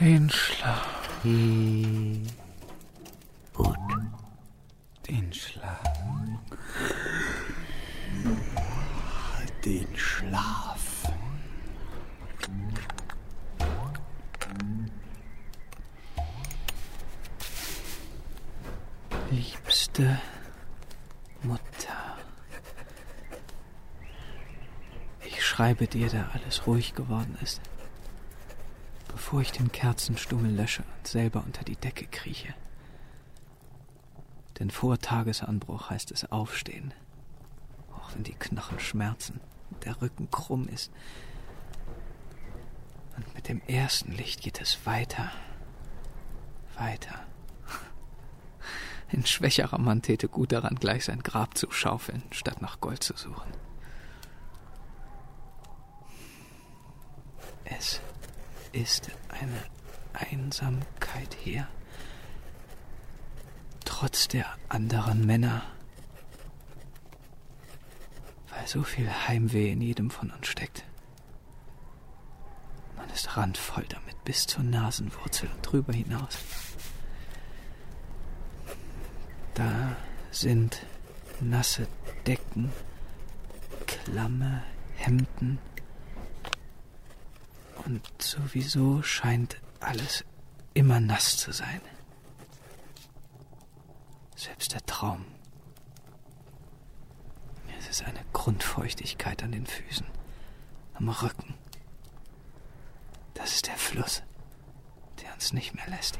[0.00, 1.20] Den Schlaf.
[3.54, 3.78] Gut.
[5.08, 5.80] Den Schlaf.
[9.64, 11.13] Den Schlaf.
[19.96, 20.18] Liebste
[21.42, 22.16] Mutter.
[25.24, 27.60] Ich schreibe dir, da alles ruhig geworden ist,
[29.06, 32.54] bevor ich den Kerzenstummel lösche und selber unter die Decke krieche.
[34.58, 36.92] Denn vor Tagesanbruch heißt es aufstehen,
[37.96, 39.38] auch wenn die Knochen schmerzen
[39.70, 40.90] und der Rücken krumm ist.
[43.16, 45.30] Und mit dem ersten Licht geht es weiter,
[46.76, 47.24] weiter.
[49.14, 53.16] Ein schwächerer Mann täte gut daran, gleich sein Grab zu schaufeln, statt nach Gold zu
[53.16, 53.52] suchen.
[57.64, 58.00] Es
[58.72, 59.62] ist eine
[60.12, 61.68] Einsamkeit hier.
[63.84, 65.62] Trotz der anderen Männer.
[68.50, 70.84] Weil so viel Heimweh in jedem von uns steckt.
[72.96, 76.36] Man ist randvoll damit bis zur Nasenwurzel und drüber hinaus.
[79.54, 79.96] Da
[80.30, 80.84] sind
[81.40, 81.86] nasse
[82.26, 82.72] Decken,
[83.86, 84.64] klamme
[84.96, 85.58] Hemden
[87.84, 90.24] und sowieso scheint alles
[90.72, 91.80] immer nass zu sein.
[94.34, 95.24] Selbst der Traum.
[97.78, 100.06] Es ist eine Grundfeuchtigkeit an den Füßen,
[100.94, 101.54] am Rücken.
[103.34, 104.22] Das ist der Fluss,
[105.22, 106.18] der uns nicht mehr lässt.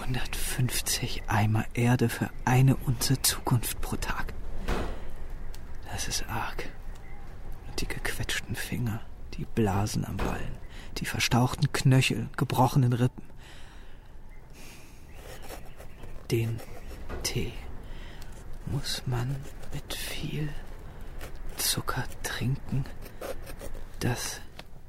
[0.00, 4.34] 150 Eimer Erde für eine Unze Zukunft pro Tag.
[5.90, 6.68] Das ist arg.
[7.68, 9.00] Und die gequetschten Finger,
[9.34, 10.56] die Blasen am Ballen,
[10.98, 13.24] die verstauchten Knöchel, gebrochenen Rippen.
[16.30, 16.60] Den
[17.22, 17.52] Tee
[18.66, 19.36] muss man
[19.72, 20.48] mit viel
[21.56, 22.84] Zucker trinken.
[24.00, 24.40] Das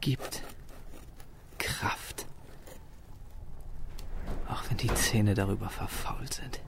[0.01, 0.43] gibt
[1.58, 2.05] Kraft.
[4.47, 6.61] Auch wenn die Zähne darüber verfault sind.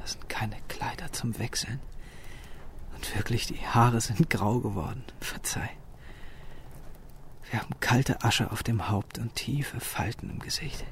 [0.00, 1.80] Das sind keine Kleider zum Wechseln.
[2.94, 5.04] Und wirklich, die Haare sind grau geworden.
[5.20, 5.70] Verzeih.
[7.50, 10.84] Wir haben kalte Asche auf dem Haupt und tiefe Falten im Gesicht.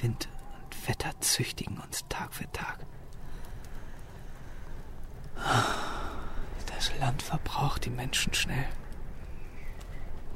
[0.00, 0.28] Wind
[0.64, 2.84] und Wetter züchtigen uns Tag für Tag.
[6.74, 8.66] Das Land verbraucht die Menschen schnell.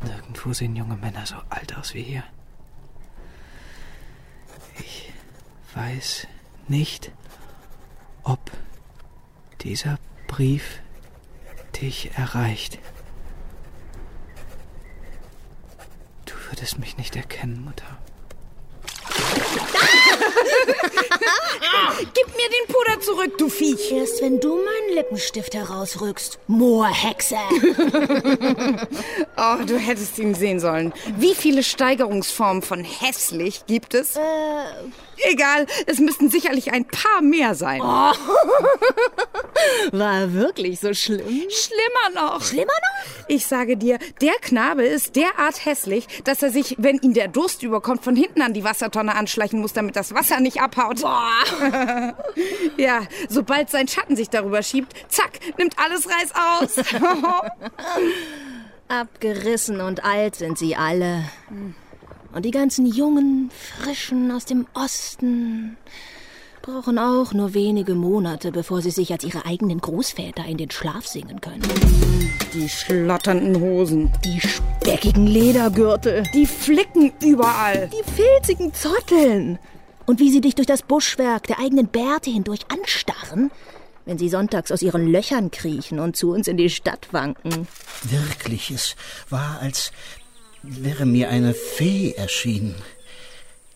[0.04, 2.24] Nirgendwo sehen junge Männer so alt aus wie hier.
[4.78, 5.12] Ich
[5.74, 6.26] weiß
[6.68, 7.12] nicht,
[8.22, 8.50] ob
[9.60, 10.80] dieser Brief
[11.80, 12.78] dich erreicht.
[16.24, 17.98] Du würdest mich nicht erkennen, Mutter.
[22.14, 23.92] Gib mir den Puder zurück, du Viech.
[23.92, 26.38] Erst wenn du meinen Lippenstift herausrückst.
[26.46, 27.36] Moorhexe.
[29.36, 30.92] oh, du hättest ihn sehen sollen.
[31.16, 34.16] Wie viele Steigerungsformen von hässlich gibt es?
[34.16, 34.20] Äh.
[35.18, 37.80] Egal, es müssten sicherlich ein paar mehr sein.
[37.80, 38.12] Oh.
[39.92, 41.44] War wirklich so schlimm?
[41.48, 42.42] Schlimmer noch.
[42.42, 43.24] Schlimmer noch?
[43.28, 47.62] Ich sage dir, der Knabe ist derart hässlich, dass er sich, wenn ihn der Durst
[47.62, 51.00] überkommt, von hinten an die Wassertonne anschleichen muss, damit das Wasser nicht abhaut.
[51.00, 52.14] Boah.
[52.76, 56.76] ja, sobald sein Schatten sich darüber schiebt, zack, nimmt alles Reis aus.
[58.88, 61.24] Abgerissen und alt sind sie alle.
[62.32, 65.76] Und die ganzen Jungen, Frischen aus dem Osten
[66.66, 71.06] brauchen auch nur wenige Monate, bevor sie sich als ihre eigenen Großväter in den Schlaf
[71.06, 71.62] singen können.
[72.52, 74.12] Die schlotternden Hosen.
[74.24, 76.24] Die speckigen Ledergürtel.
[76.34, 77.88] Die Flicken überall.
[77.92, 79.58] Die filzigen Zotteln.
[80.06, 83.50] Und wie sie dich durch das Buschwerk der eigenen Bärte hindurch anstarren,
[84.04, 87.66] wenn sie sonntags aus ihren Löchern kriechen und zu uns in die Stadt wanken.
[88.04, 88.94] Wirklich, es
[89.28, 89.90] war, als
[90.62, 92.76] wäre mir eine Fee erschienen.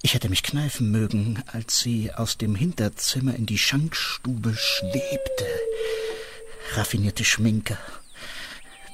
[0.02, 5.46] Ich hätte mich kneifen mögen, als sie aus dem Hinterzimmer in die Schankstube schwebte.
[6.74, 7.76] Raffinierte Schminke,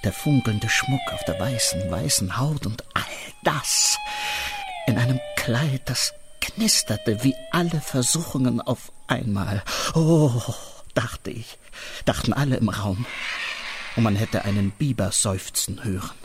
[0.03, 3.03] der funkelnde Schmuck auf der weißen, weißen Haut und all
[3.45, 3.99] das
[4.87, 9.63] in einem Kleid, das knisterte wie alle Versuchungen auf einmal.
[9.95, 10.43] Oh,
[10.95, 11.59] dachte ich,
[12.05, 13.07] dachten alle im Raum.
[13.97, 16.17] Und man hätte einen Biber seufzen hören.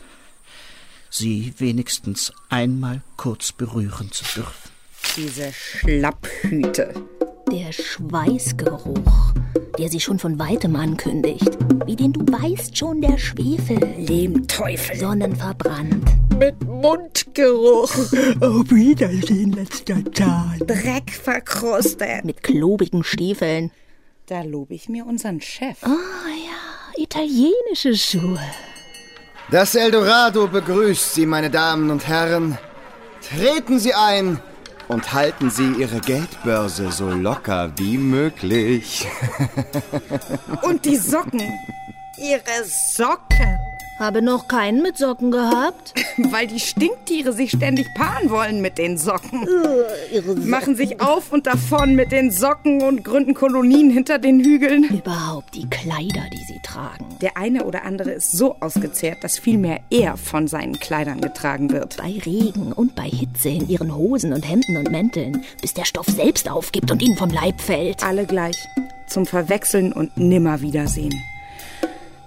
[1.09, 4.71] Sie wenigstens einmal kurz berühren zu dürfen.
[5.15, 6.93] Diese Schlapphüte.
[7.51, 9.33] Der Schweißgeruch,
[9.77, 11.49] der sie schon von weitem ankündigt.
[11.85, 13.77] Wie den du weißt schon der Schwefel.
[13.97, 14.95] Lehmteufel.
[14.95, 16.05] Sonnenverbrannt.
[16.39, 17.91] Mit Mundgeruch.
[18.39, 20.59] Auf Wiedersehen, letzter Tag.
[20.65, 22.23] Dreck verkrustet.
[22.23, 23.71] Mit klobigen Stiefeln.
[24.27, 25.77] Da lobe ich mir unseren Chef.
[25.81, 28.39] Ah oh, ja, italienische Schuhe.
[29.49, 32.57] Das Eldorado begrüßt Sie, meine Damen und Herren.
[33.21, 34.39] Treten Sie ein
[34.91, 39.07] und halten Sie Ihre Geldbörse so locker wie möglich.
[40.63, 41.41] und die Socken.
[42.17, 43.60] Ihre Socken.
[44.01, 45.93] Habe noch keinen mit Socken gehabt?
[46.17, 49.47] Weil die Stinktiere sich ständig paaren wollen mit den Socken.
[49.47, 54.85] Uh, Machen sich auf und davon mit den Socken und gründen Kolonien hinter den Hügeln.
[54.85, 57.05] Überhaupt die Kleider, die sie tragen.
[57.21, 61.97] Der eine oder andere ist so ausgezehrt, dass vielmehr er von seinen Kleidern getragen wird.
[61.97, 66.07] Bei Regen und bei Hitze in ihren Hosen und Hemden und Mänteln, bis der Stoff
[66.07, 68.03] selbst aufgibt und ihnen vom Leib fällt.
[68.03, 68.67] Alle gleich.
[69.05, 71.13] Zum Verwechseln und nimmer wiedersehen.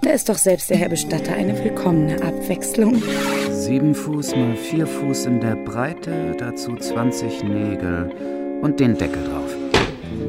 [0.05, 3.03] Da ist doch selbst der Herr Bestatter eine willkommene Abwechslung.
[3.51, 8.13] Sieben Fuß mal vier Fuß in der Breite, dazu 20 Nägel
[8.61, 9.57] und den Deckel drauf.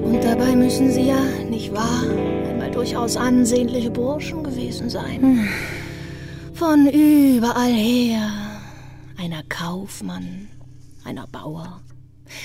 [0.01, 1.19] Und dabei müssen sie ja,
[1.49, 2.03] nicht wahr,
[2.47, 5.49] einmal durchaus ansehnliche Burschen gewesen sein.
[6.53, 8.32] Von überall her.
[9.17, 10.47] Einer Kaufmann,
[11.03, 11.82] einer Bauer,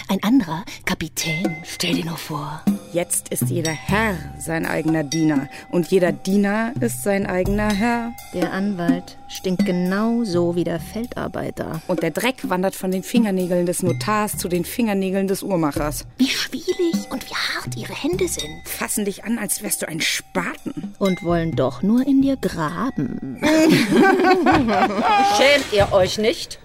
[0.09, 2.65] ein anderer Kapitän, stell dir nur vor.
[2.93, 8.13] Jetzt ist jeder Herr sein eigener Diener und jeder Diener ist sein eigener Herr.
[8.35, 11.83] Der Anwalt stinkt genauso wie der Feldarbeiter.
[11.87, 16.05] Und der Dreck wandert von den Fingernägeln des Notars zu den Fingernägeln des Uhrmachers.
[16.19, 18.51] Wie schwierig und wie hart ihre Hände sind.
[18.65, 20.95] Fassen dich an, als wärst du ein Spaten.
[20.99, 23.39] Und wollen doch nur in dir graben.
[25.37, 26.59] Schämt ihr euch nicht?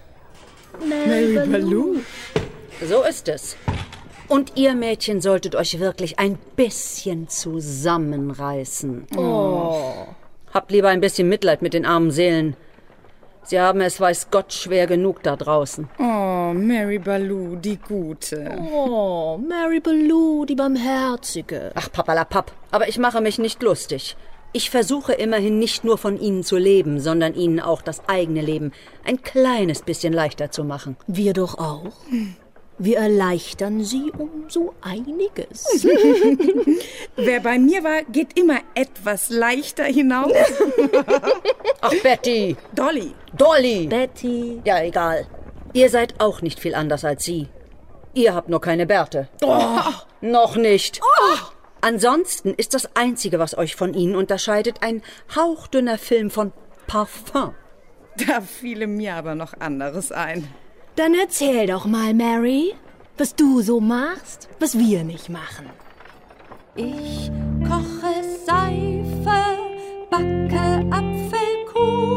[0.79, 1.97] Mary Baloo.
[2.83, 3.55] So ist es.
[4.27, 9.07] Und ihr Mädchen solltet euch wirklich ein bisschen zusammenreißen.
[9.17, 10.07] Oh.
[10.53, 12.55] Habt lieber ein bisschen Mitleid mit den armen Seelen.
[13.43, 15.87] Sie haben es, weiß Gott, schwer genug da draußen.
[15.99, 18.57] Oh, Mary Baloo, die Gute.
[18.73, 21.71] Oh, Mary Baloo, die Barmherzige.
[21.75, 22.51] Ach, papalapap.
[22.71, 24.17] Aber ich mache mich nicht lustig.
[24.51, 28.71] Ich versuche immerhin nicht nur von ihnen zu leben, sondern ihnen auch das eigene Leben
[29.03, 30.95] ein kleines bisschen leichter zu machen.
[31.05, 31.91] Wir doch auch.
[32.77, 35.65] Wir erleichtern sie um so einiges.
[37.15, 40.33] Wer bei mir war, geht immer etwas leichter hinaus.
[41.81, 42.57] Ach, Betty.
[42.73, 43.13] Dolly.
[43.37, 43.87] Dolly.
[43.87, 44.61] Betty.
[44.65, 45.25] Ja, egal.
[45.71, 47.47] Ihr seid auch nicht viel anders als sie.
[48.13, 49.29] Ihr habt nur keine Bärte.
[49.41, 49.79] Oh.
[50.19, 50.99] Noch nicht.
[51.01, 51.37] Oh.
[51.79, 55.01] Ansonsten ist das Einzige, was euch von ihnen unterscheidet, ein
[55.35, 56.51] hauchdünner Film von
[56.87, 57.53] Parfum.
[58.27, 60.47] Da fiele mir aber noch anderes ein.
[60.95, 62.73] Dann erzähl doch mal, Mary,
[63.17, 65.69] was du so machst, was wir nicht machen.
[66.75, 67.29] Ich
[67.67, 69.59] koche Seife,
[70.09, 72.15] backe Apfelkuchen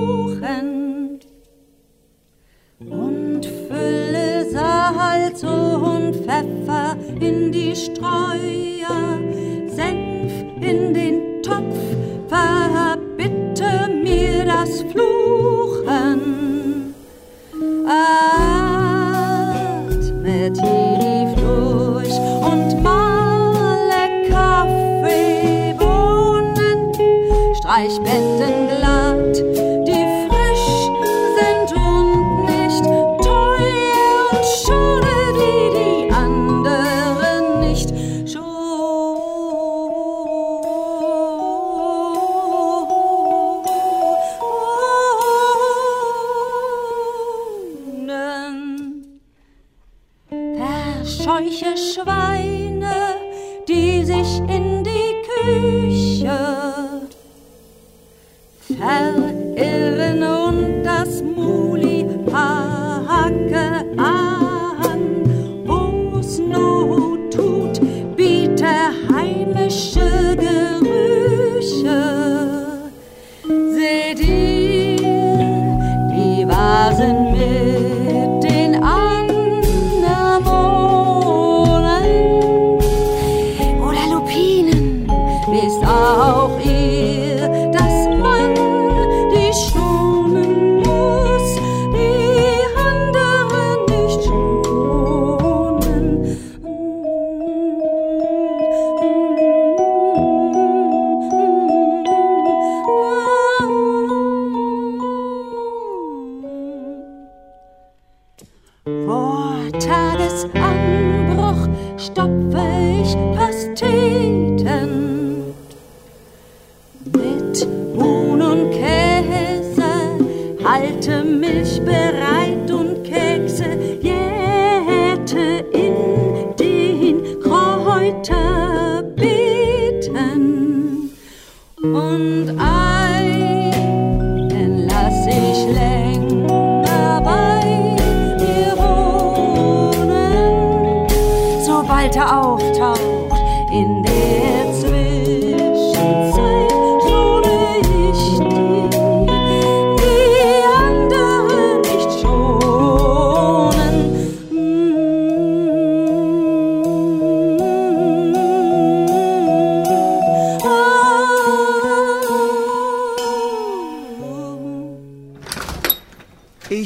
[2.80, 9.18] und fülle Salz und Pfeffer in die Streuer,
[9.74, 11.27] Senf in den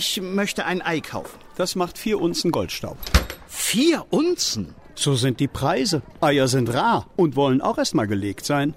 [0.05, 1.39] Ich möchte ein Ei kaufen.
[1.57, 2.99] Das macht vier Unzen Goldstaub.
[3.47, 4.75] Vier Unzen?
[4.97, 6.03] So sind die Preise.
[6.21, 8.75] Eier sind rar und wollen auch erst mal gelegt sein.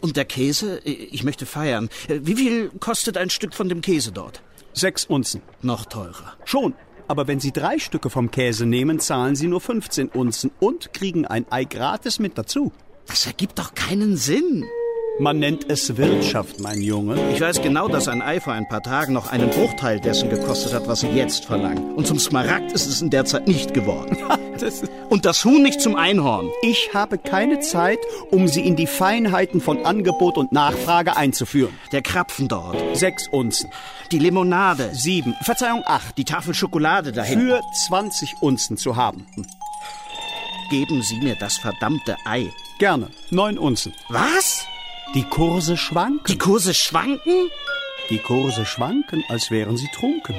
[0.00, 0.78] Und der Käse?
[0.78, 1.90] Ich möchte feiern.
[2.08, 4.40] Wie viel kostet ein Stück von dem Käse dort?
[4.72, 5.42] Sechs Unzen.
[5.60, 6.38] Noch teurer.
[6.46, 6.72] Schon.
[7.06, 11.26] Aber wenn Sie drei Stücke vom Käse nehmen, zahlen Sie nur 15 Unzen und kriegen
[11.26, 12.72] ein Ei gratis mit dazu.
[13.06, 14.64] Das ergibt doch keinen Sinn.
[15.22, 17.14] Man nennt es Wirtschaft, mein Junge.
[17.32, 20.74] Ich weiß genau, dass ein Ei vor ein paar Tagen noch einen Bruchteil dessen gekostet
[20.74, 21.94] hat, was Sie jetzt verlangen.
[21.94, 24.16] Und zum Smaragd ist es in der Zeit nicht geworden.
[24.58, 26.48] Das Und das Huhn nicht zum Einhorn.
[26.62, 27.98] ich habe keine Zeit,
[28.30, 31.72] um Sie in die Feinheiten von Angebot und Nachfrage einzuführen.
[31.90, 32.76] Der Krapfen dort.
[32.96, 33.70] Sechs Unzen.
[34.12, 34.90] Die Limonade.
[34.92, 35.34] Sieben.
[35.42, 36.18] Verzeihung, acht.
[36.18, 37.40] Die Tafel Schokolade dahin.
[37.40, 39.26] Für 20 Unzen zu haben.
[40.70, 42.52] Geben Sie mir das verdammte Ei.
[42.78, 43.08] Gerne.
[43.30, 43.94] Neun Unzen.
[44.10, 44.66] Was?
[45.14, 46.24] Die Kurse schwanken.
[46.26, 47.50] Die Kurse schwanken?
[48.08, 50.34] Die Kurse schwanken, als wären sie trunken.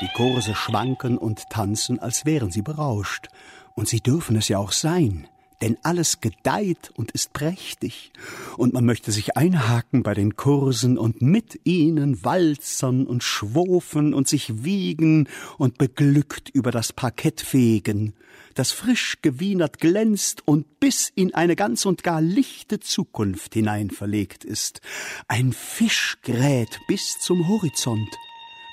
[0.00, 3.30] Die Kurse schwanken und tanzen, als wären sie berauscht.
[3.74, 5.26] Und sie dürfen es ja auch sein,
[5.62, 8.12] denn alles gedeiht und ist prächtig.
[8.56, 14.28] Und man möchte sich einhaken bei den Kursen und mit ihnen walzern und schwofen und
[14.28, 18.14] sich wiegen und beglückt über das Parkett fegen,
[18.54, 24.44] das frisch gewienert glänzt und bis in eine ganz und gar lichte Zukunft hinein verlegt
[24.44, 24.80] ist.
[25.28, 28.08] Ein Fisch gräht bis zum Horizont.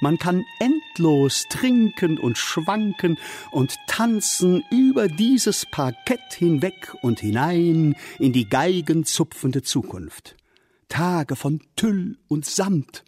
[0.01, 3.17] Man kann endlos trinken und schwanken
[3.51, 10.35] und tanzen über dieses Parkett hinweg und hinein in die geigenzupfende Zukunft.
[10.89, 13.03] Tage von Tüll und Samt,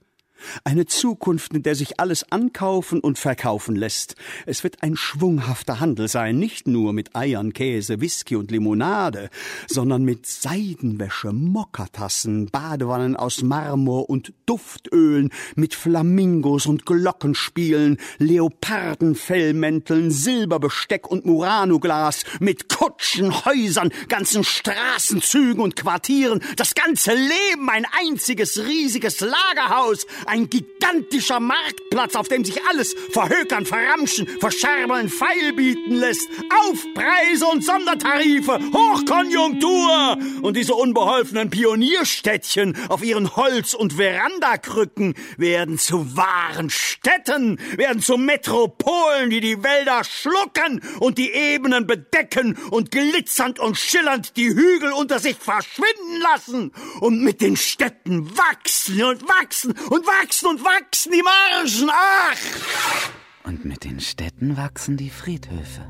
[0.63, 4.15] Eine Zukunft, in der sich alles ankaufen und verkaufen lässt.
[4.45, 9.29] Es wird ein schwunghafter Handel sein, nicht nur mit Eiern, Käse, Whisky und Limonade,
[9.67, 21.07] sondern mit Seidenwäsche, Mokatassen, Badewannen aus Marmor und Duftölen, mit Flamingos und Glockenspielen, Leopardenfellmänteln, Silberbesteck
[21.07, 29.19] und Muranoglas, mit Kutschen, Häusern, ganzen Straßenzügen und Quartieren, das ganze Leben ein einziges riesiges
[29.19, 36.29] Lagerhaus, ein gigantischer Marktplatz, auf dem sich alles verhökern, verramschen, verscherbeln, feilbieten lässt.
[36.61, 40.17] Aufpreise und Sondertarife, Hochkonjunktur!
[40.41, 48.17] Und diese unbeholfenen Pionierstädtchen auf ihren Holz- und Verandakrücken werden zu wahren Städten, werden zu
[48.17, 54.91] Metropolen, die die Wälder schlucken und die Ebenen bedecken und glitzernd und schillernd die Hügel
[54.91, 56.71] unter sich verschwinden lassen.
[56.99, 63.11] Und mit den Städten wachsen und wachsen und wachsen wachsen und wachsen die Margen, ach!
[63.43, 65.85] Und mit den Städten wachsen die Friedhöfe.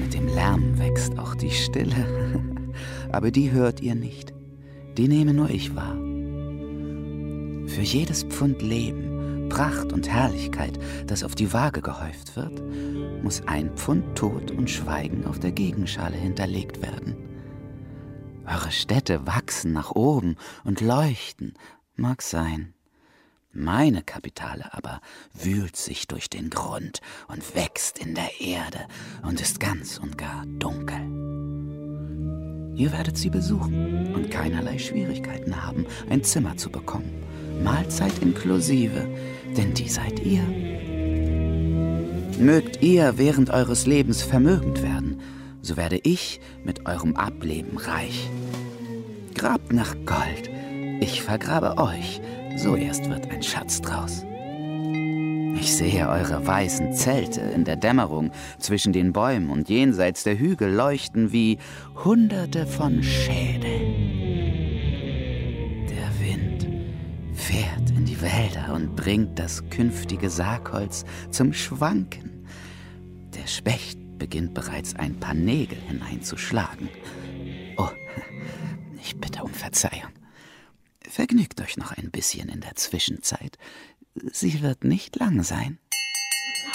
[0.00, 2.42] Mit dem Lärm wächst auch die Stille.
[3.12, 4.32] Aber die hört ihr nicht.
[4.96, 5.96] Die nehme nur ich wahr.
[7.68, 12.62] Für jedes Pfund Leben, Pracht und Herrlichkeit, das auf die Waage gehäuft wird,
[13.22, 17.16] muss ein Pfund Tod und Schweigen auf der Gegenschale hinterlegt werden.
[18.46, 21.54] Eure Städte wachsen nach oben und leuchten,
[21.96, 22.73] mag sein.
[23.56, 25.00] Meine Kapitale aber
[25.32, 28.80] wühlt sich durch den Grund und wächst in der Erde
[29.22, 30.98] und ist ganz und gar dunkel.
[32.74, 37.22] Ihr werdet sie besuchen und keinerlei Schwierigkeiten haben, ein Zimmer zu bekommen.
[37.62, 39.06] Mahlzeit inklusive,
[39.56, 40.42] denn die seid ihr.
[42.36, 45.20] Mögt ihr während eures Lebens vermögend werden,
[45.62, 48.28] so werde ich mit eurem Ableben reich.
[49.36, 50.50] Grabt nach Gold,
[51.00, 52.20] ich vergrabe euch,
[52.56, 54.24] so erst wird ein Schatz draus.
[55.58, 60.72] Ich sehe eure weißen Zelte in der Dämmerung zwischen den Bäumen und jenseits der Hügel
[60.72, 61.58] leuchten wie
[62.04, 63.94] Hunderte von Schädeln.
[65.88, 66.68] Der Wind
[67.32, 72.46] fährt in die Wälder und bringt das künftige Sargholz zum Schwanken.
[73.34, 76.88] Der Specht beginnt bereits ein paar Nägel hineinzuschlagen.
[77.76, 77.88] Oh,
[79.02, 80.10] ich bitte um Verzeihung.
[81.14, 83.56] Vergnügt euch noch ein bisschen in der Zwischenzeit.
[84.32, 85.78] Sie wird nicht lang sein.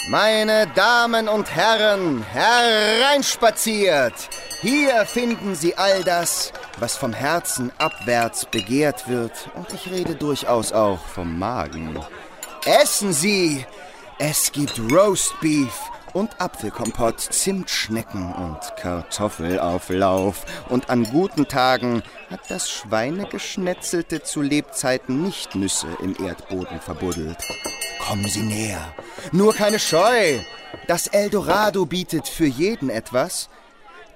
[0.08, 4.30] Meine Damen und Herren, hereinspaziert!
[4.62, 9.52] Hier finden Sie all das, was vom Herzen abwärts begehrt wird.
[9.56, 12.00] Und ich rede durchaus auch vom Magen.
[12.66, 13.66] Essen Sie!
[14.20, 15.78] Es gibt Roastbeef
[16.14, 20.46] und Apfelkompott, Zimtschnecken und Kartoffelauflauf.
[20.70, 27.38] Und an guten Tagen hat das Schweinegeschnetzelte zu Lebzeiten nicht Nüsse im Erdboden verbuddelt.
[28.00, 28.94] Kommen Sie näher.
[29.32, 30.40] Nur keine Scheu.
[30.88, 33.50] Das Eldorado bietet für jeden etwas.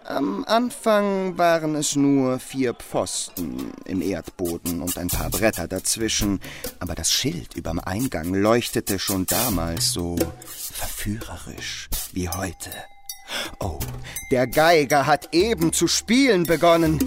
[0.06, 6.42] Am Anfang waren es nur vier Pfosten im Erdboden und ein paar Bretter dazwischen,
[6.80, 12.72] aber das Schild überm Eingang leuchtete schon damals so verführerisch wie heute.
[13.60, 13.80] Oh,
[14.30, 17.00] der Geiger hat eben zu spielen begonnen.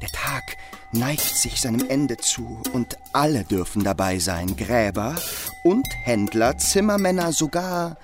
[0.00, 0.56] Der Tag
[0.92, 5.16] neigt sich seinem Ende zu und alle dürfen dabei sein, Gräber
[5.64, 7.96] und Händler, Zimmermänner, sogar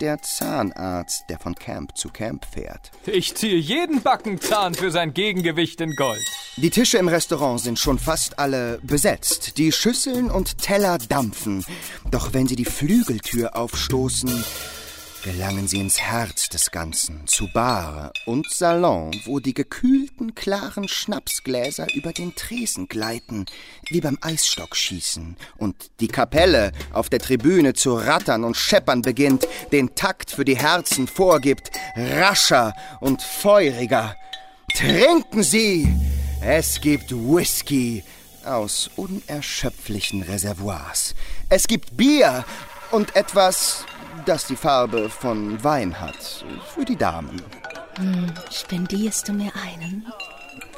[0.00, 2.90] der Zahnarzt, der von Camp zu Camp fährt.
[3.06, 6.24] Ich ziehe jeden Backenzahn für sein Gegengewicht in Gold.
[6.56, 9.58] Die Tische im Restaurant sind schon fast alle besetzt.
[9.58, 11.64] Die Schüsseln und Teller dampfen.
[12.10, 14.44] Doch wenn Sie die Flügeltür aufstoßen,
[15.32, 21.86] gelangen Sie ins Herz des Ganzen, zu Bar und Salon, wo die gekühlten, klaren Schnapsgläser
[21.94, 23.44] über den Tresen gleiten,
[23.90, 29.94] wie beim Eisstockschießen, und die Kapelle auf der Tribüne zu rattern und scheppern beginnt, den
[29.94, 34.16] Takt für die Herzen vorgibt, rascher und feuriger.
[34.74, 35.94] Trinken Sie!
[36.40, 38.02] Es gibt Whisky
[38.46, 41.14] aus unerschöpflichen Reservoirs.
[41.50, 42.46] Es gibt Bier
[42.92, 43.84] und etwas
[44.24, 46.44] das die Farbe von Wein hat.
[46.74, 47.42] Für die Damen.
[47.96, 50.06] Hm, spendierst du mir einen?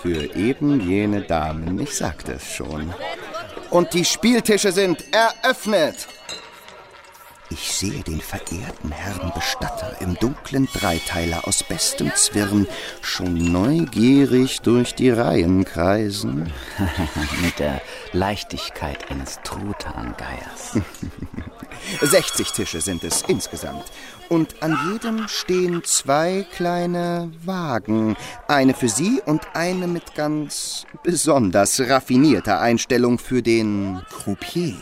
[0.01, 2.95] Für eben jene Damen, ich sagte es schon.
[3.70, 6.09] Und die Spieltische sind eröffnet.
[7.53, 12.68] Ich sehe den verehrten Herrn Bestatter im dunklen Dreiteiler aus bestem Zwirn
[13.03, 16.53] schon neugierig durch die Reihen kreisen.
[17.43, 17.82] Mit der
[18.12, 20.78] Leichtigkeit eines Truthahngeiers.
[22.01, 23.85] 60 Tische sind es insgesamt.
[24.28, 28.16] Und an jedem stehen zwei kleine Wagen.
[28.49, 34.76] Eine für Sie und eine mit ganz besonders raffinierter Einstellung für den Croupier.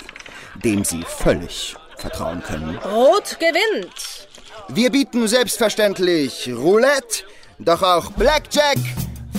[0.65, 2.79] dem Sie völlig vertrauen können.
[2.79, 4.29] Rot gewinnt.
[4.69, 7.25] Wir bieten selbstverständlich Roulette,
[7.59, 8.79] doch auch Blackjack,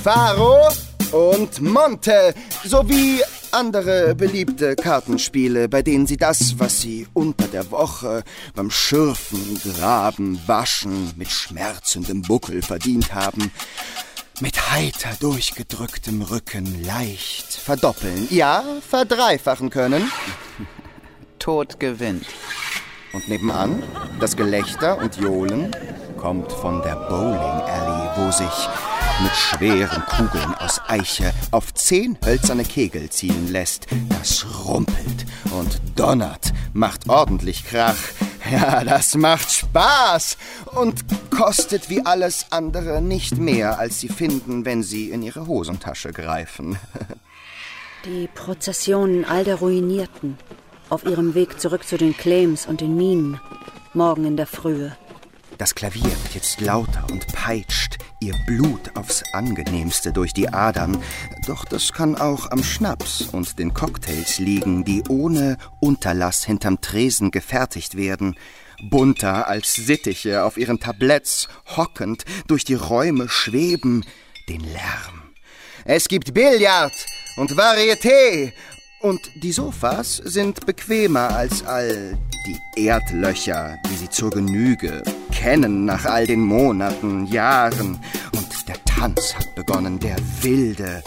[0.04, 0.70] Faro
[1.12, 2.34] und Monte
[2.64, 8.24] sowie andere beliebte Kartenspiele, bei denen Sie das, was Sie unter der Woche
[8.56, 13.52] beim Schürfen, Graben, Waschen mit schmerzendem Buckel verdient haben,
[14.42, 20.12] mit heiter durchgedrücktem Rücken leicht verdoppeln, ja, verdreifachen können.
[21.40, 22.26] Tod gewinnt.
[23.14, 23.82] Und nebenan,
[24.20, 25.76] das Gelächter und Johlen
[26.18, 28.70] kommt von der Bowling Alley, wo sich
[29.22, 33.88] mit schweren Kugeln aus Eiche auf zehn hölzerne Kegel zielen lässt.
[34.10, 37.98] Das rumpelt und donnert, macht ordentlich Krach.
[38.52, 40.38] Ja, das macht Spaß
[40.76, 46.12] und kostet wie alles andere nicht mehr, als Sie finden, wenn Sie in Ihre Hosentasche
[46.12, 46.78] greifen.
[48.06, 50.38] Die Prozessionen all der Ruinierten
[50.90, 53.40] auf ihrem Weg zurück zu den Claims und den Minen.
[53.94, 54.96] Morgen in der Frühe.
[55.60, 61.04] Das Klavier wird jetzt lauter und peitscht ihr Blut aufs angenehmste durch die Adern.
[61.48, 67.30] Doch das kann auch am Schnaps und den Cocktails liegen, die ohne Unterlass hinterm Tresen
[67.30, 68.38] gefertigt werden.
[68.90, 74.06] Bunter als Sittiche auf ihren Tabletts hockend durch die Räume schweben,
[74.48, 75.34] den Lärm.
[75.84, 76.94] Es gibt Billard
[77.36, 78.54] und Varieté
[79.02, 86.06] und die Sofas sind bequemer als all die Erdlöcher, die sie zur Genüge kennen nach
[86.06, 88.00] all den Monaten, Jahren.
[88.36, 91.02] Und der Tanz hat begonnen, der wilde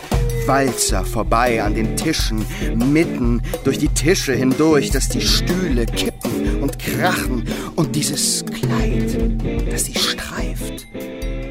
[0.47, 6.79] Walzer vorbei an den Tischen, mitten durch die Tische hindurch, dass die Stühle kippen und
[6.79, 7.45] krachen.
[7.77, 9.19] Und dieses Kleid,
[9.71, 10.87] das sie streift,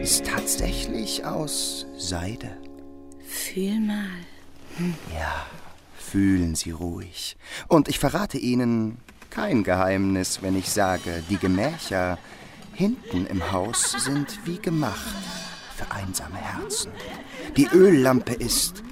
[0.02, 2.58] ist tatsächlich aus Seide.
[3.28, 4.08] Fühl mal.
[5.14, 5.46] Ja,
[6.12, 7.38] fühlen Sie ruhig.
[7.68, 8.98] Und ich verrate Ihnen
[9.30, 12.18] kein Geheimnis, wenn ich sage, die Gemächer
[12.74, 15.16] hinten im Haus sind wie gemacht
[15.78, 16.92] für einsame Herzen.
[17.56, 18.84] Die Öllampe ist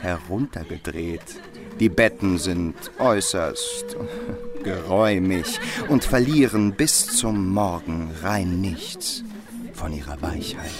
[0.00, 1.40] heruntergedreht.
[1.80, 3.96] Die Betten sind äußerst
[4.62, 5.58] geräumig
[5.88, 9.24] und verlieren bis zum Morgen rein nichts
[9.72, 10.70] von ihrer Weichheit.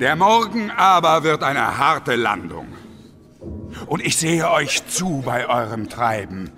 [0.00, 2.79] Der Morgen aber wird eine harte Landung.
[3.86, 6.50] Und ich sehe euch zu bei eurem Treiben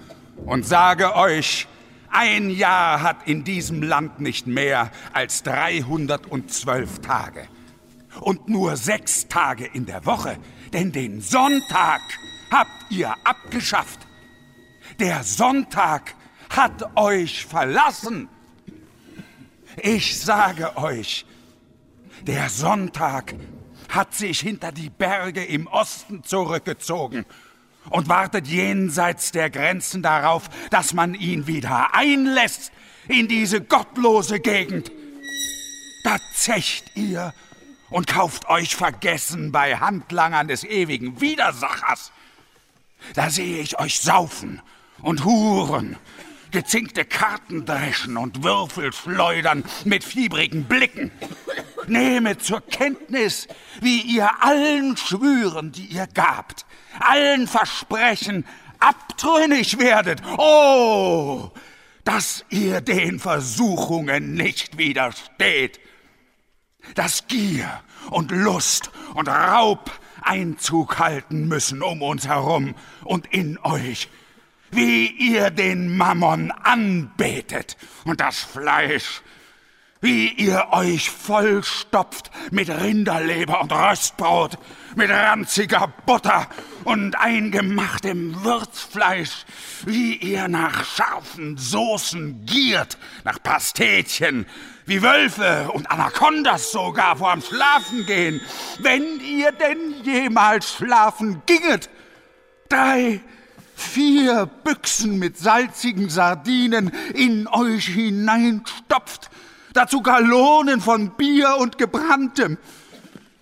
[0.44, 1.68] und sage euch,
[2.10, 7.48] ein Jahr hat in diesem Land nicht mehr als 312 Tage.
[8.20, 10.36] Und nur sechs Tage in der Woche,
[10.72, 12.02] denn den Sonntag
[12.50, 14.00] habt ihr abgeschafft.
[15.00, 16.14] Der Sonntag
[16.50, 18.28] hat euch verlassen.
[19.82, 21.24] Ich sage euch,
[22.26, 23.34] der Sonntag
[23.94, 27.26] hat sich hinter die Berge im Osten zurückgezogen
[27.90, 32.72] und wartet jenseits der Grenzen darauf, dass man ihn wieder einlässt
[33.08, 34.90] in diese gottlose Gegend.
[36.04, 37.34] Da zecht ihr
[37.90, 42.12] und kauft euch vergessen bei Handlangern des ewigen Widersachers.
[43.14, 44.62] Da sehe ich euch saufen
[45.02, 45.96] und huren,
[46.52, 51.10] gezinkte Karten dreschen und Würfel schleudern mit fiebrigen Blicken.
[51.86, 53.48] Nehmet zur Kenntnis,
[53.80, 56.64] wie ihr allen Schwüren, die ihr gabt,
[57.00, 58.44] allen Versprechen
[58.78, 60.22] abtrünnig werdet.
[60.38, 61.50] Oh,
[62.04, 65.80] dass ihr den Versuchungen nicht widersteht.
[66.94, 69.90] Dass Gier und Lust und Raub
[70.22, 72.74] Einzug halten müssen um uns herum
[73.04, 74.08] und in euch,
[74.72, 79.22] wie ihr den Mammon anbetet und das Fleisch
[80.02, 84.58] wie ihr euch vollstopft mit Rinderleber und Röstbrot,
[84.96, 86.48] mit ranziger Butter
[86.82, 89.46] und eingemachtem Würzfleisch,
[89.86, 94.44] wie ihr nach scharfen Soßen giert, nach Pastetchen,
[94.86, 98.40] wie Wölfe und Anacondas sogar vorm Schlafen gehen,
[98.80, 101.88] wenn ihr denn jemals schlafen ginget.
[102.68, 103.20] Drei,
[103.82, 109.30] vier Büchsen mit salzigen Sardinen in euch hineinstopft,
[109.72, 112.58] dazu Gallonen von Bier und Gebranntem.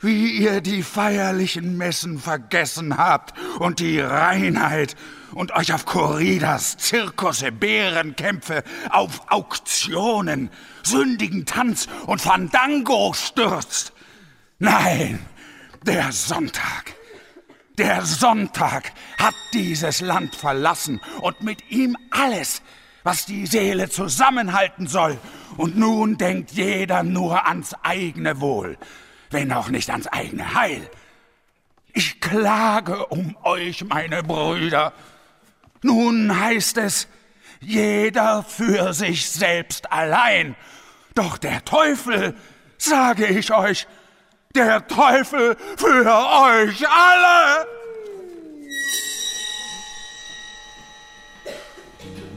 [0.02, 4.96] Wie ihr die feierlichen Messen vergessen habt und die Reinheit
[5.32, 10.48] und euch auf Corridas, Zirkusse, Bärenkämpfe, auf Auktionen,
[10.82, 13.92] sündigen Tanz und Fandango stürzt.
[14.58, 15.18] Nein,
[15.84, 16.94] der Sonntag,
[17.80, 22.60] der Sonntag hat dieses Land verlassen und mit ihm alles,
[23.04, 25.16] was die Seele zusammenhalten soll.
[25.56, 28.76] Und nun denkt jeder nur ans eigene Wohl,
[29.30, 30.90] wenn auch nicht ans eigene Heil.
[31.94, 34.92] Ich klage um euch, meine Brüder.
[35.80, 37.08] Nun heißt es,
[37.60, 40.54] jeder für sich selbst allein.
[41.14, 42.36] Doch der Teufel,
[42.76, 43.86] sage ich euch,
[44.54, 47.79] der Teufel für euch alle.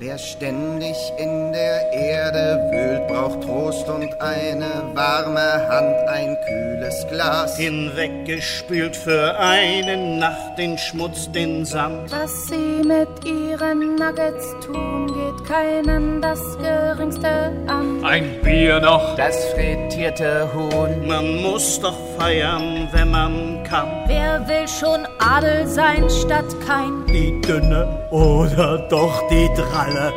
[0.05, 7.55] Wer ständig in der Erde wühlt, braucht Trost und eine warme Hand, ein kühles Glas.
[7.55, 12.11] Hinweggespült für eine Nacht den Schmutz, den Sand.
[12.11, 18.03] Was sie mit ihren Nuggets tun, geht keinen das Geringste an.
[18.03, 19.15] Ein Bier noch.
[19.15, 21.07] Das frittierte Huhn.
[21.07, 23.87] Man muss doch feiern, wenn man kann.
[24.07, 27.05] Wer will schon Adel sein statt kein?
[27.07, 29.49] Die Dünne oder doch die
[29.93, 30.09] Jeder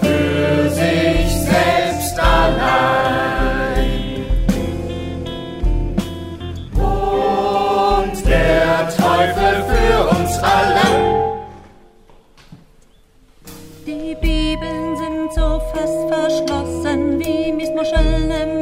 [0.00, 2.64] für sich selbst allein.
[6.74, 10.86] Und der Teufel für uns alle.
[13.86, 18.53] Die Bibeln sind so fest verschlossen wie Miesmuscheln im Meer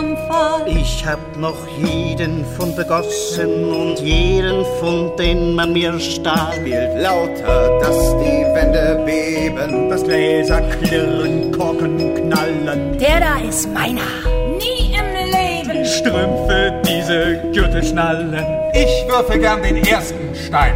[0.00, 0.66] am Fall.
[0.66, 6.52] Ich hab noch jeden Pfund begossen und jeden Pfund, den man mir stahl.
[6.54, 9.90] Spielt lauter, dass die Wände beben.
[9.90, 12.98] Das Gläser klirren, Korken knallen.
[12.98, 14.10] Der da ist meiner.
[14.58, 15.84] Nie im Leben.
[15.84, 18.34] Strümpfe, diese Gürtelschnallen.
[18.72, 20.74] Ich würfe gern den ersten Stein.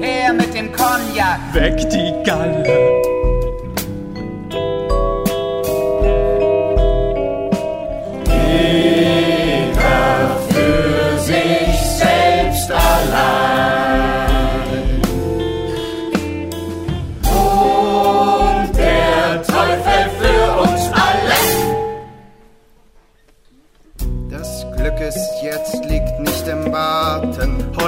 [0.00, 1.40] Her mit dem Cognac.
[1.52, 3.05] Weg die Galle.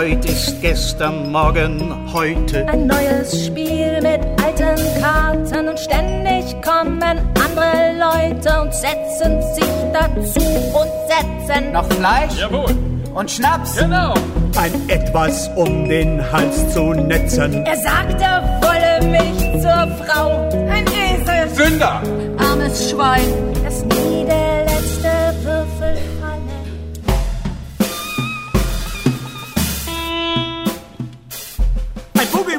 [0.09, 2.67] Heute ist gestern, morgen heute.
[2.67, 10.41] Ein neues Spiel mit alten Karten und ständig kommen andere Leute und setzen sich dazu
[10.41, 12.41] und setzen Noch Fleisch?
[12.41, 12.75] Jawohl.
[13.13, 13.77] Und Schnaps?
[13.77, 14.15] Genau.
[14.57, 17.67] Ein etwas um den Hals zu netzen.
[17.67, 20.49] Er sagt, er wolle mich zur Frau.
[20.71, 21.51] Ein Esel.
[21.55, 22.01] Sünder!
[22.39, 23.49] Armes Schwein.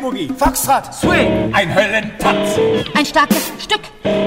[0.10, 0.32] Ein Boogie-Woogie.
[0.38, 0.94] Foxtrot.
[0.94, 1.54] Swing!
[1.54, 2.60] Ein Höllentanz!
[2.96, 3.82] Ein starkes Stück.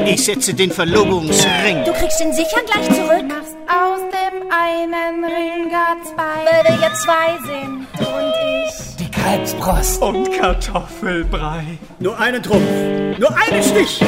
[0.07, 1.85] Ich setze den Verlobungsring.
[1.85, 3.25] Du kriegst ihn sicher gleich zurück.
[3.27, 6.45] Machst aus dem einen Ring gar zwei.
[6.45, 8.33] Weil wir jetzt zwei sind und
[8.65, 8.97] ich.
[8.97, 10.03] Die Kalbsbrust.
[10.03, 11.65] Und Kartoffelbrei.
[11.99, 13.19] Nur einen Trumpf.
[13.19, 14.01] Nur einen Stich.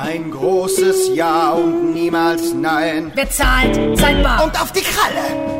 [0.00, 3.10] Ein großes Ja und niemals Nein.
[3.14, 4.44] Wer zahlt, zahlt bar.
[4.44, 5.55] Und auf die Kralle.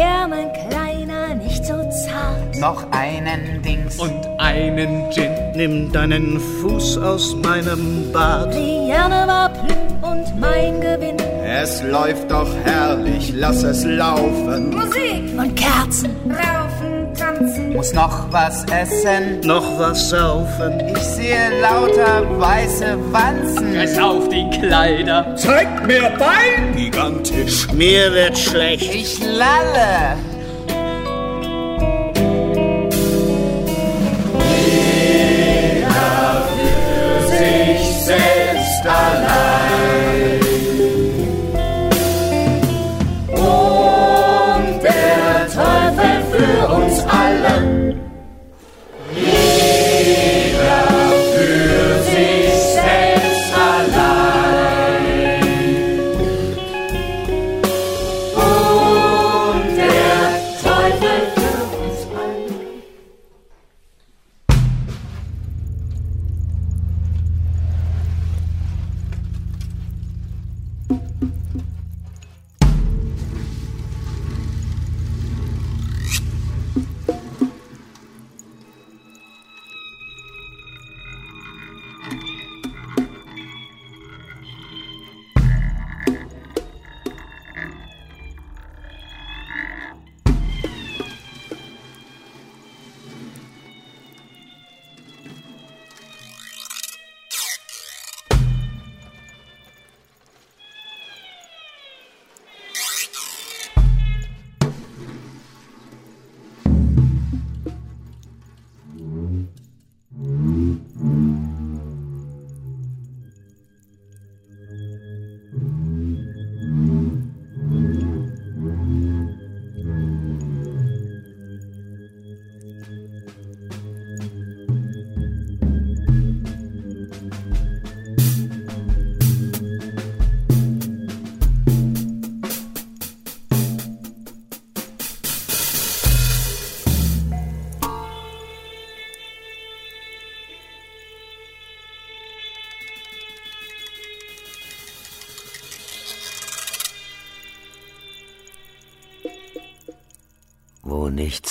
[0.00, 2.56] Her, mein Kleiner, nicht so zart.
[2.58, 3.98] Noch einen Dings.
[3.98, 5.30] Und einen Gin.
[5.54, 8.54] Nimm deinen Fuß aus meinem Bad.
[8.54, 11.18] Liane war Plü und mein Gewinn.
[11.44, 14.70] Es läuft doch herrlich, lass es laufen.
[14.70, 16.16] Musik und Kerzen.
[16.30, 16.69] Raufen,
[17.20, 17.72] tanzen.
[17.74, 19.40] Muss noch was essen.
[19.44, 20.80] Noch was saufen.
[20.90, 23.76] Ich sehe lauter weiße Wanzen.
[23.76, 25.34] Reiß auf die Kleider.
[25.36, 26.74] Zeigt mir Bein.
[26.76, 27.68] Gigantisch.
[27.72, 28.94] Mir wird schlecht.
[28.94, 30.29] Ich lalle.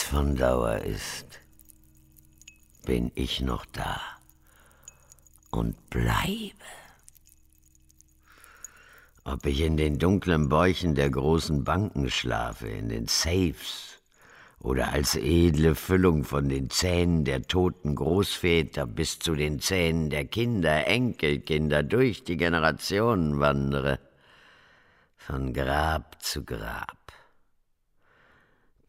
[0.10, 1.40] Von Dauer ist,
[2.84, 4.02] bin ich noch da
[5.52, 6.66] und bleibe.
[9.24, 14.00] Ob ich in den dunklen Bäuchen der großen Banken schlafe, in den Safes
[14.60, 20.26] oder als edle Füllung von den Zähnen der toten Großväter bis zu den Zähnen der
[20.26, 24.00] Kinder, Enkelkinder durch die Generationen wandere,
[25.18, 26.99] von Grab zu Grab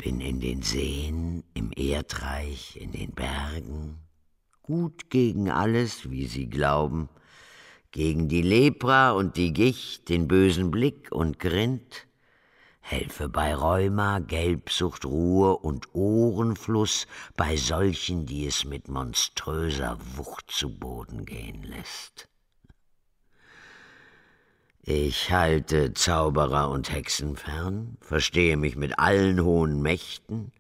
[0.03, 3.99] bin in den Seen, im Erdreich, in den Bergen,
[4.63, 7.11] gut gegen alles, wie sie glauben,
[7.91, 12.07] gegen die Lepra und die Gicht, den bösen Blick und Grind,
[12.81, 17.07] helfe bei Rheuma, Gelbsucht, Ruhe und Ohrenfluss
[17.37, 22.30] bei solchen, die es mit monströser Wucht zu Boden gehen lässt.
[24.83, 30.53] Ich halte Zauberer und Hexen fern, verstehe mich mit allen hohen Mächten,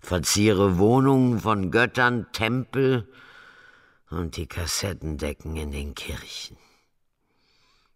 [0.00, 3.08] verziere Wohnungen von Göttern, Tempel
[4.10, 6.58] und die Kassettendecken in den Kirchen.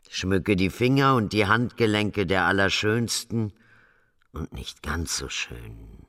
[0.08, 3.52] Schmücke die Finger und die Handgelenke der Allerschönsten
[4.32, 6.06] und nicht ganz so schönen.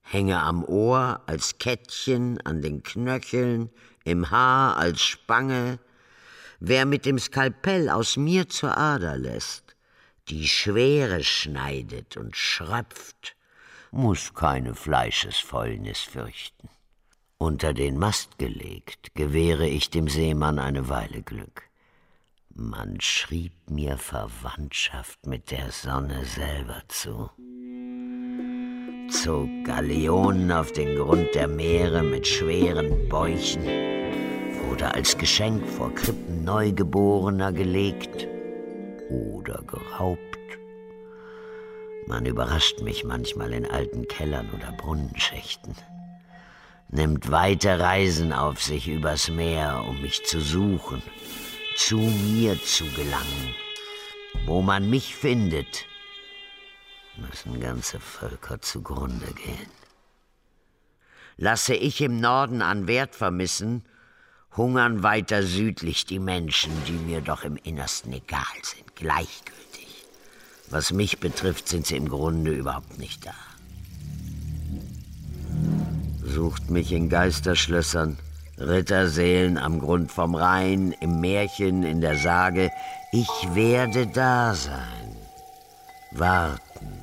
[0.00, 3.70] Hänge am Ohr als Kettchen, an den Knöcheln,
[4.04, 5.78] im Haar als Spange,
[6.64, 9.74] Wer mit dem Skalpell aus mir zur Ader lässt,
[10.28, 13.34] die Schwere schneidet und schröpft,
[13.90, 16.68] muss keine Fleischesfäulnis fürchten.
[17.36, 21.64] Unter den Mast gelegt, gewähre ich dem Seemann eine Weile Glück.
[22.54, 27.28] Man schrieb mir Verwandtschaft mit der Sonne selber zu,
[29.10, 34.01] zog Galeonen auf den Grund der Meere mit schweren Bäuchen,
[34.72, 38.26] wurde als Geschenk vor Krippen Neugeborener gelegt
[39.10, 40.18] oder geraubt.
[42.06, 45.74] Man überrascht mich manchmal in alten Kellern oder Brunnenschächten,
[46.88, 51.02] nimmt weite Reisen auf sich übers Meer, um mich zu suchen,
[51.76, 53.54] zu mir zu gelangen.
[54.46, 55.84] Wo man mich findet,
[57.18, 59.70] müssen ganze Völker zugrunde gehen.
[61.36, 63.84] Lasse ich im Norden an Wert vermissen,
[64.56, 70.06] hungern weiter südlich die Menschen, die mir doch im Innersten egal sind, gleichgültig.
[70.68, 73.34] Was mich betrifft, sind sie im Grunde überhaupt nicht da.
[76.24, 78.18] Sucht mich in Geisterschlössern,
[78.58, 82.70] Ritterseelen am Grund vom Rhein, im Märchen, in der Sage.
[83.10, 85.16] Ich werde da sein.
[86.12, 87.02] Warten.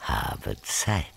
[0.00, 1.15] Habe Zeit.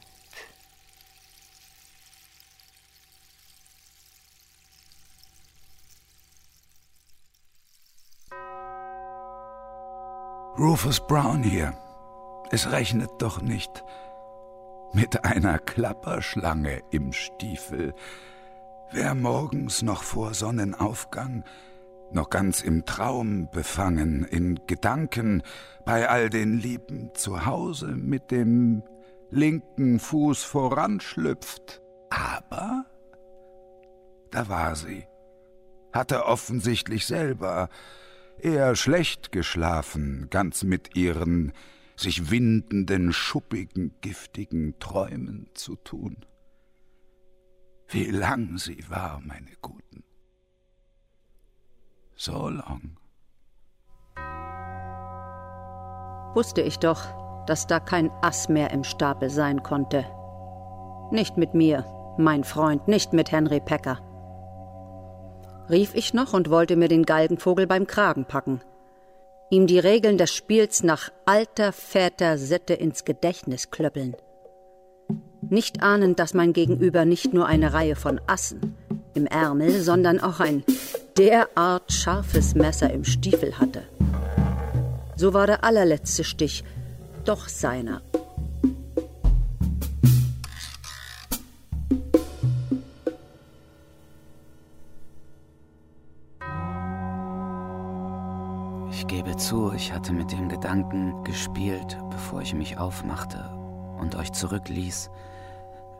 [10.59, 11.73] Rufus Brown hier.
[12.51, 13.85] Es rechnet doch nicht
[14.91, 17.93] mit einer Klapperschlange im Stiefel.
[18.91, 21.45] Wer morgens noch vor Sonnenaufgang,
[22.11, 25.43] noch ganz im Traum befangen, in Gedanken
[25.85, 28.83] bei all den Lieben zu Hause mit dem
[29.29, 31.81] linken Fuß voranschlüpft.
[32.09, 32.83] Aber
[34.29, 35.07] da war sie,
[35.93, 37.69] hatte offensichtlich selber
[38.43, 41.53] eher schlecht geschlafen, ganz mit ihren
[41.95, 46.25] sich windenden, schuppigen, giftigen Träumen zu tun.
[47.87, 50.03] Wie lang sie war, meine Guten.
[52.15, 52.97] So lang.
[56.35, 57.03] Wusste ich doch,
[57.47, 60.05] dass da kein Ass mehr im Stapel sein konnte.
[61.11, 61.85] Nicht mit mir,
[62.17, 64.08] mein Freund, nicht mit Henry Pecker
[65.69, 68.61] rief ich noch und wollte mir den Galgenvogel beim Kragen packen,
[69.49, 74.15] ihm die Regeln des Spiels nach alter Väter Sitte ins Gedächtnis klöppeln.
[75.41, 78.75] Nicht ahnend, dass mein Gegenüber nicht nur eine Reihe von Assen
[79.13, 80.63] im Ärmel, sondern auch ein
[81.17, 83.83] derart scharfes Messer im Stiefel hatte.
[85.15, 86.63] So war der allerletzte Stich
[87.25, 88.01] doch seiner
[99.99, 103.49] hatte mit dem Gedanken gespielt, bevor ich mich aufmachte
[103.99, 105.09] und euch zurückließ.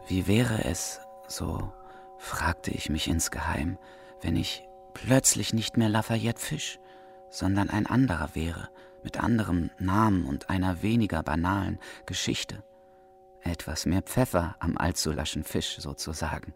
[0.08, 1.70] Wie wäre es, so
[2.18, 3.78] fragte ich mich insgeheim,
[4.22, 6.80] wenn ich plötzlich nicht mehr Lafayette Fisch,
[7.30, 8.70] sondern ein anderer wäre,
[9.04, 12.64] mit anderem Namen und einer weniger banalen Geschichte.
[13.42, 16.54] Etwas mehr Pfeffer am allzu laschen Fisch sozusagen.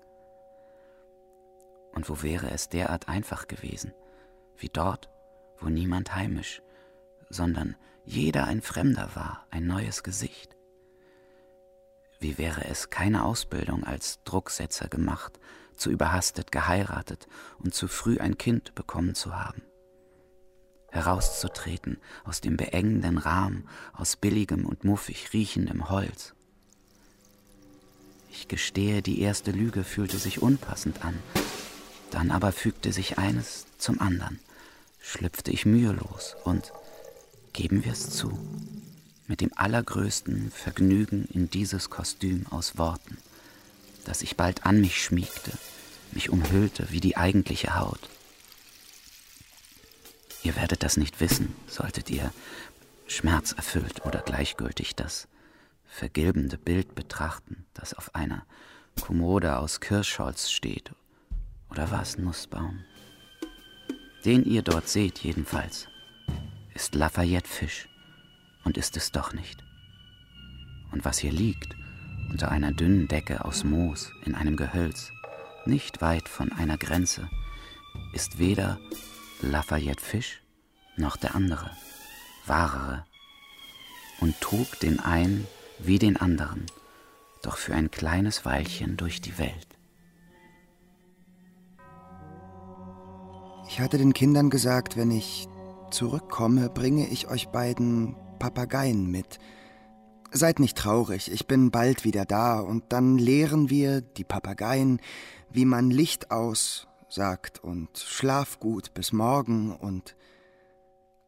[1.94, 3.94] Und wo wäre es derart einfach gewesen,
[4.56, 5.10] wie dort,
[5.60, 6.62] wo niemand heimisch,
[7.34, 10.56] sondern jeder ein Fremder war, ein neues Gesicht.
[12.20, 15.40] Wie wäre es keine Ausbildung als Drucksetzer gemacht,
[15.76, 17.28] zu überhastet geheiratet
[17.60, 19.62] und zu früh ein Kind bekommen zu haben?
[20.92, 26.36] Herauszutreten aus dem beengenden Rahmen, aus billigem und muffig riechendem Holz.
[28.30, 31.18] Ich gestehe, die erste Lüge fühlte sich unpassend an.
[32.12, 34.40] Dann aber fügte sich eines zum anderen,
[35.00, 36.72] schlüpfte ich mühelos und,
[37.54, 38.38] geben wir es zu,
[39.28, 43.18] mit dem allergrößten Vergnügen in dieses Kostüm aus Worten,
[44.06, 45.52] das sich bald an mich schmiegte,
[46.12, 48.10] mich umhüllte wie die eigentliche Haut.
[50.44, 52.34] Ihr werdet das nicht wissen, solltet ihr
[53.08, 55.28] schmerzerfüllt oder gleichgültig das
[55.86, 58.46] vergilbende Bild betrachten, das auf einer
[59.02, 60.92] Kommode aus Kirschholz steht.
[61.70, 62.84] Oder war es Nussbaum?
[64.26, 65.88] Den ihr dort seht jedenfalls,
[66.74, 67.88] ist Lafayette Fisch
[68.64, 69.64] und ist es doch nicht.
[70.92, 71.76] Und was hier liegt,
[72.30, 75.12] unter einer dünnen Decke aus Moos in einem Gehölz,
[75.66, 77.30] nicht weit von einer Grenze,
[78.14, 78.80] ist weder
[79.42, 80.42] Lafayette Fisch
[80.98, 81.72] noch der andere,
[82.46, 83.06] wahrere,
[84.20, 85.48] und trug den einen
[85.80, 86.66] wie den anderen,
[87.42, 89.68] doch für ein kleines Weilchen durch die Welt.
[93.68, 95.48] Ich hatte den Kindern gesagt, wenn ich
[95.94, 99.40] zurückkomme, bringe ich euch beiden Papageien mit.
[100.32, 105.00] Seid nicht traurig, ich bin bald wieder da und dann lehren wir, die Papageien,
[105.52, 110.16] wie man Licht aus sagt und schlaf gut bis morgen und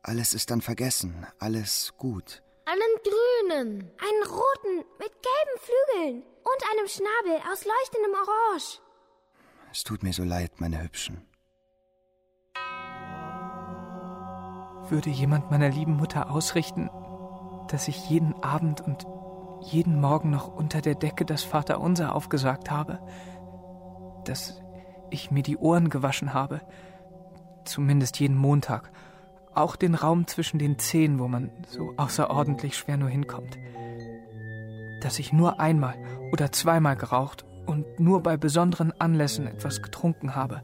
[0.01, 2.41] alles ist dann vergessen, alles gut.
[2.65, 8.79] Einen grünen, einen roten mit gelben Flügeln und einem Schnabel aus leuchtendem Orange.
[9.71, 11.27] Es tut mir so leid, meine Hübschen.
[14.89, 16.89] Würde jemand meiner lieben Mutter ausrichten,
[17.69, 19.05] dass ich jeden Abend und
[19.61, 22.99] jeden Morgen noch unter der Decke das Vaterunser aufgesagt habe,
[24.25, 24.61] dass
[25.09, 26.61] ich mir die Ohren gewaschen habe,
[27.63, 28.91] zumindest jeden Montag,
[29.53, 33.57] auch den Raum zwischen den Zehen, wo man so außerordentlich schwer nur hinkommt,
[35.01, 35.95] dass ich nur einmal
[36.31, 40.61] oder zweimal geraucht und nur bei besonderen Anlässen etwas getrunken habe,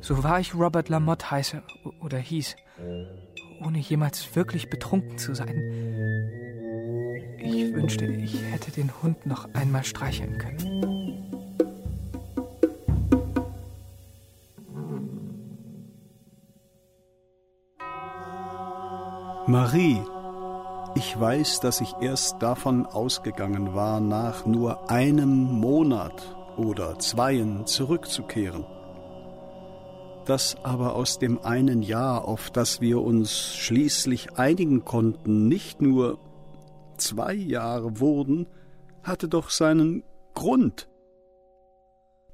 [0.00, 1.62] so war ich Robert Lamotte heiße
[2.00, 2.56] oder hieß,
[3.64, 5.56] ohne jemals wirklich betrunken zu sein.
[7.38, 10.90] Ich wünschte, ich hätte den Hund noch einmal streicheln können.
[19.46, 20.00] Marie,
[20.94, 28.64] ich weiß, dass ich erst davon ausgegangen war, nach nur einem Monat oder zweien zurückzukehren.
[30.30, 36.20] Dass aber aus dem einen Jahr, auf das wir uns schließlich einigen konnten, nicht nur
[36.98, 38.46] zwei Jahre wurden,
[39.02, 40.04] hatte doch seinen
[40.34, 40.88] Grund.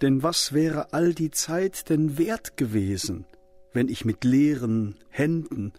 [0.02, 3.24] Denn was wäre all die Zeit denn wert gewesen,
[3.72, 5.72] wenn ich mit leeren Händen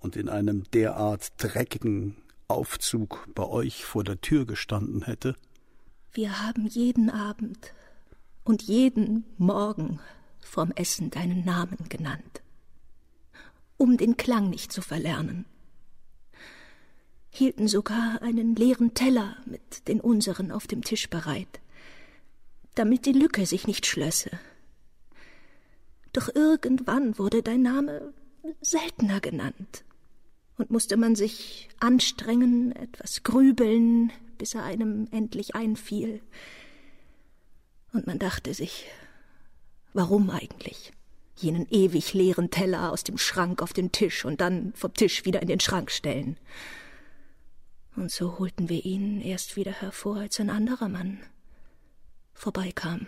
[0.00, 2.18] und in einem derart dreckigen
[2.48, 5.36] Aufzug bei euch vor der Tür gestanden hätte?
[6.12, 7.72] Wir haben jeden Abend
[8.44, 10.00] und jeden Morgen
[10.44, 12.42] vorm Essen deinen Namen genannt,
[13.76, 15.46] um den Klang nicht zu verlernen,
[17.30, 21.60] hielten sogar einen leeren Teller mit den unseren auf dem Tisch bereit,
[22.74, 24.30] damit die Lücke sich nicht schlösse.
[26.12, 28.12] Doch irgendwann wurde dein Name
[28.60, 29.84] seltener genannt,
[30.56, 36.20] und musste man sich anstrengen, etwas grübeln, bis er einem endlich einfiel.
[37.92, 38.86] Und man dachte sich,
[39.94, 40.92] warum eigentlich?
[41.36, 45.40] Jenen ewig leeren Teller aus dem Schrank auf den Tisch und dann vom Tisch wieder
[45.40, 46.38] in den Schrank stellen.
[47.96, 51.20] Und so holten wir ihn erst wieder hervor, als ein anderer Mann
[52.34, 53.06] vorbeikam,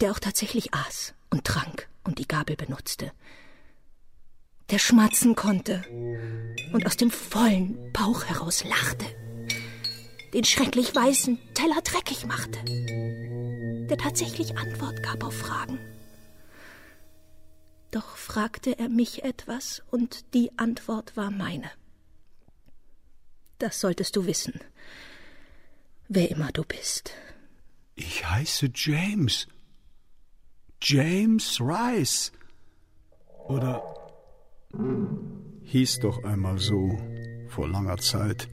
[0.00, 3.12] der auch tatsächlich aß und trank und die Gabel benutzte,
[4.70, 5.84] der schmatzen konnte
[6.72, 9.06] und aus dem vollen Bauch heraus lachte,
[10.32, 15.78] den schrecklich weißen Teller dreckig machte, der tatsächlich Antwort gab auf Fragen.
[17.90, 21.70] Doch fragte er mich etwas und die Antwort war meine.
[23.58, 24.60] Das solltest du wissen,
[26.08, 27.12] wer immer du bist.
[27.94, 29.48] Ich heiße James.
[30.80, 32.30] James Rice.
[33.48, 33.82] Oder
[35.64, 36.98] Hieß doch einmal so
[37.48, 38.48] vor langer Zeit.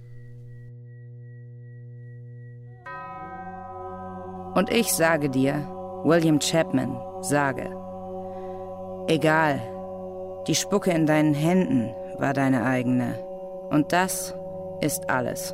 [4.56, 5.68] Und ich sage dir,
[6.06, 7.69] William Chapman, sage,
[9.07, 9.61] egal,
[10.48, 13.19] die Spucke in deinen Händen war deine eigene.
[13.69, 14.34] Und das
[14.80, 15.53] ist alles.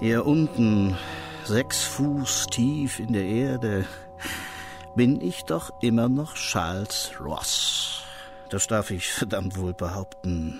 [0.00, 0.98] Hier unten,
[1.44, 3.84] sechs Fuß tief in der Erde,
[4.96, 8.02] bin ich doch immer noch Charles Ross.
[8.50, 10.58] Das darf ich verdammt wohl behaupten.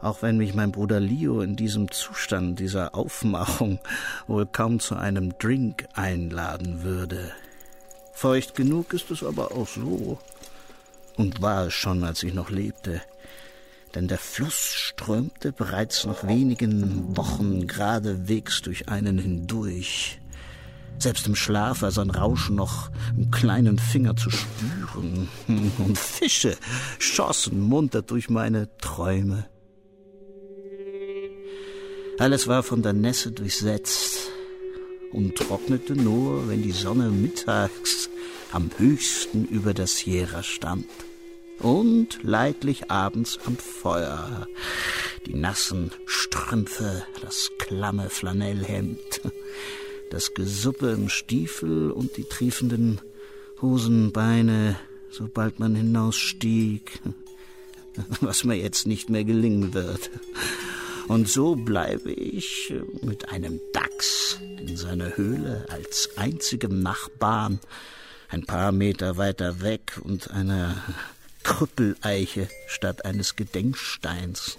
[0.00, 3.78] Auch wenn mich mein Bruder Leo in diesem Zustand dieser Aufmachung
[4.26, 7.32] wohl kaum zu einem Drink einladen würde.
[8.12, 10.18] Feucht genug ist es aber auch so.
[11.16, 13.00] Und war es schon, als ich noch lebte
[13.94, 20.20] denn der Fluss strömte bereits nach wenigen Wochen geradewegs durch einen hindurch.
[20.98, 25.28] Selbst im Schlaf war sein Rauschen noch im kleinen Finger zu spüren.
[25.78, 26.56] Und Fische
[26.98, 29.46] schossen munter durch meine Träume.
[32.18, 34.30] Alles war von der Nässe durchsetzt
[35.12, 38.08] und trocknete nur, wenn die Sonne mittags
[38.52, 40.86] am höchsten über der Sierra stand
[41.58, 44.46] und leidlich abends am Feuer.
[45.26, 49.22] Die nassen Strümpfe, das klamme Flanellhemd,
[50.10, 53.00] das Gesuppe im Stiefel und die triefenden
[53.60, 54.76] Hosenbeine,
[55.10, 57.00] sobald man hinausstieg,
[58.20, 60.10] was mir jetzt nicht mehr gelingen wird.
[61.08, 62.72] Und so bleibe ich
[63.02, 67.60] mit einem Dachs in seiner Höhle als einzigem Nachbarn
[68.30, 70.82] ein paar Meter weiter weg und einer
[71.42, 74.56] Krüppeleiche statt eines Gedenksteins.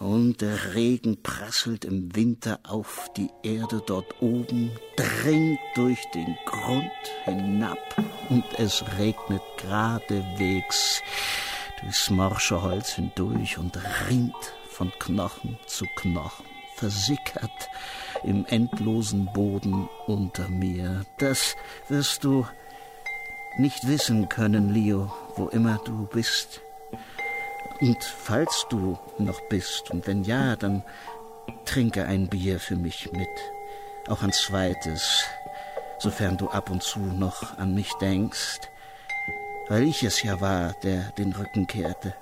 [0.00, 6.90] Und der Regen prasselt im Winter auf die Erde dort oben, dringt durch den Grund
[7.24, 7.78] hinab
[8.30, 11.00] und es regnet geradewegs
[11.84, 13.78] durchs morsche Holz hindurch und
[14.08, 16.46] rinnt von Knochen zu Knochen,
[16.76, 17.68] versickert
[18.22, 21.04] im endlosen Boden unter mir.
[21.18, 21.56] Das
[21.88, 22.46] wirst du
[23.58, 26.62] nicht wissen können, Leo, wo immer du bist.
[27.80, 30.82] Und falls du noch bist, und wenn ja, dann
[31.66, 33.28] trinke ein Bier für mich mit.
[34.08, 35.24] Auch ein zweites,
[35.98, 38.60] sofern du ab und zu noch an mich denkst.
[39.68, 42.14] Weil ich es ja war, der den Rücken kehrte.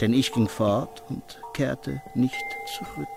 [0.00, 2.44] Denn ich ging fort und kehrte nicht
[2.76, 3.08] zurück.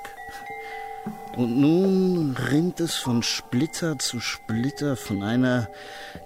[1.36, 5.70] Und nun rinnt es von Splitter zu Splitter, von einer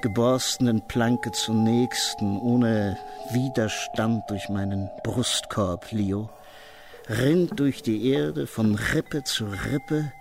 [0.01, 2.97] geborstenen Planke zur nächsten, ohne
[3.31, 6.29] Widerstand durch meinen Brustkorb, Leo,
[7.07, 10.11] rinnt durch die Erde von Rippe zu Rippe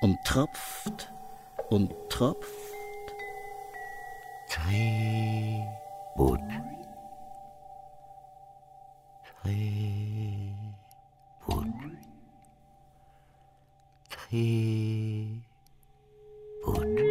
[0.00, 1.12] und tropft
[1.68, 2.48] und tropft.
[6.18, 6.46] บูรณ์
[9.26, 9.30] ไท
[9.60, 9.62] ย
[11.42, 11.68] บูร
[14.14, 14.52] ทย
[16.62, 17.01] บู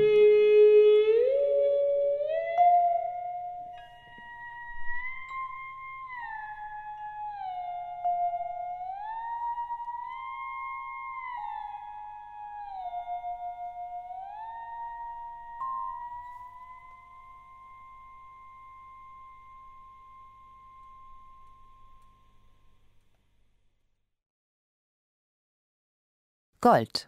[26.62, 27.08] Gold.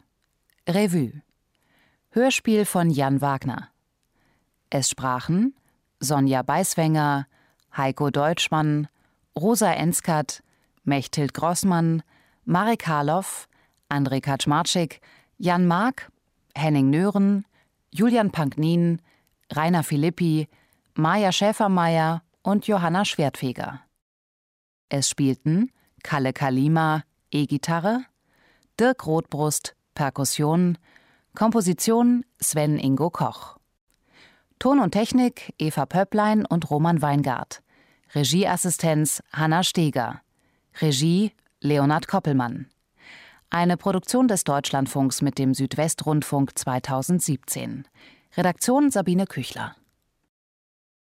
[0.67, 1.21] Revue.
[2.09, 3.69] Hörspiel von Jan Wagner.
[4.71, 5.53] Es sprachen
[5.99, 7.27] Sonja Beiswenger,
[7.77, 8.87] Heiko Deutschmann,
[9.37, 10.41] Rosa Enskert,
[10.83, 12.01] Mechthild Grossmann,
[12.45, 13.47] Marek Harloff,
[13.89, 15.01] André Kaczmarczyk,
[15.37, 16.11] Jan Mark,
[16.55, 17.45] Henning Nören,
[17.91, 19.03] Julian Panknin,
[19.51, 20.47] Rainer Philippi,
[20.95, 23.81] Maja Schäfermeier und Johanna Schwertfeger.
[24.89, 25.71] Es spielten
[26.01, 28.03] Kalle Kalima, E-Gitarre,
[28.79, 30.79] Dirk Rotbrust, Perkussion,
[31.35, 33.57] Komposition Sven Ingo Koch.
[34.57, 37.61] Ton und Technik Eva Pöpplein und Roman Weingart.
[38.15, 40.21] Regieassistenz Hanna Steger.
[40.81, 42.65] Regie Leonhard Koppelmann.
[43.51, 47.87] Eine Produktion des Deutschlandfunks mit dem Südwestrundfunk 2017.
[48.35, 49.75] Redaktion Sabine Küchler.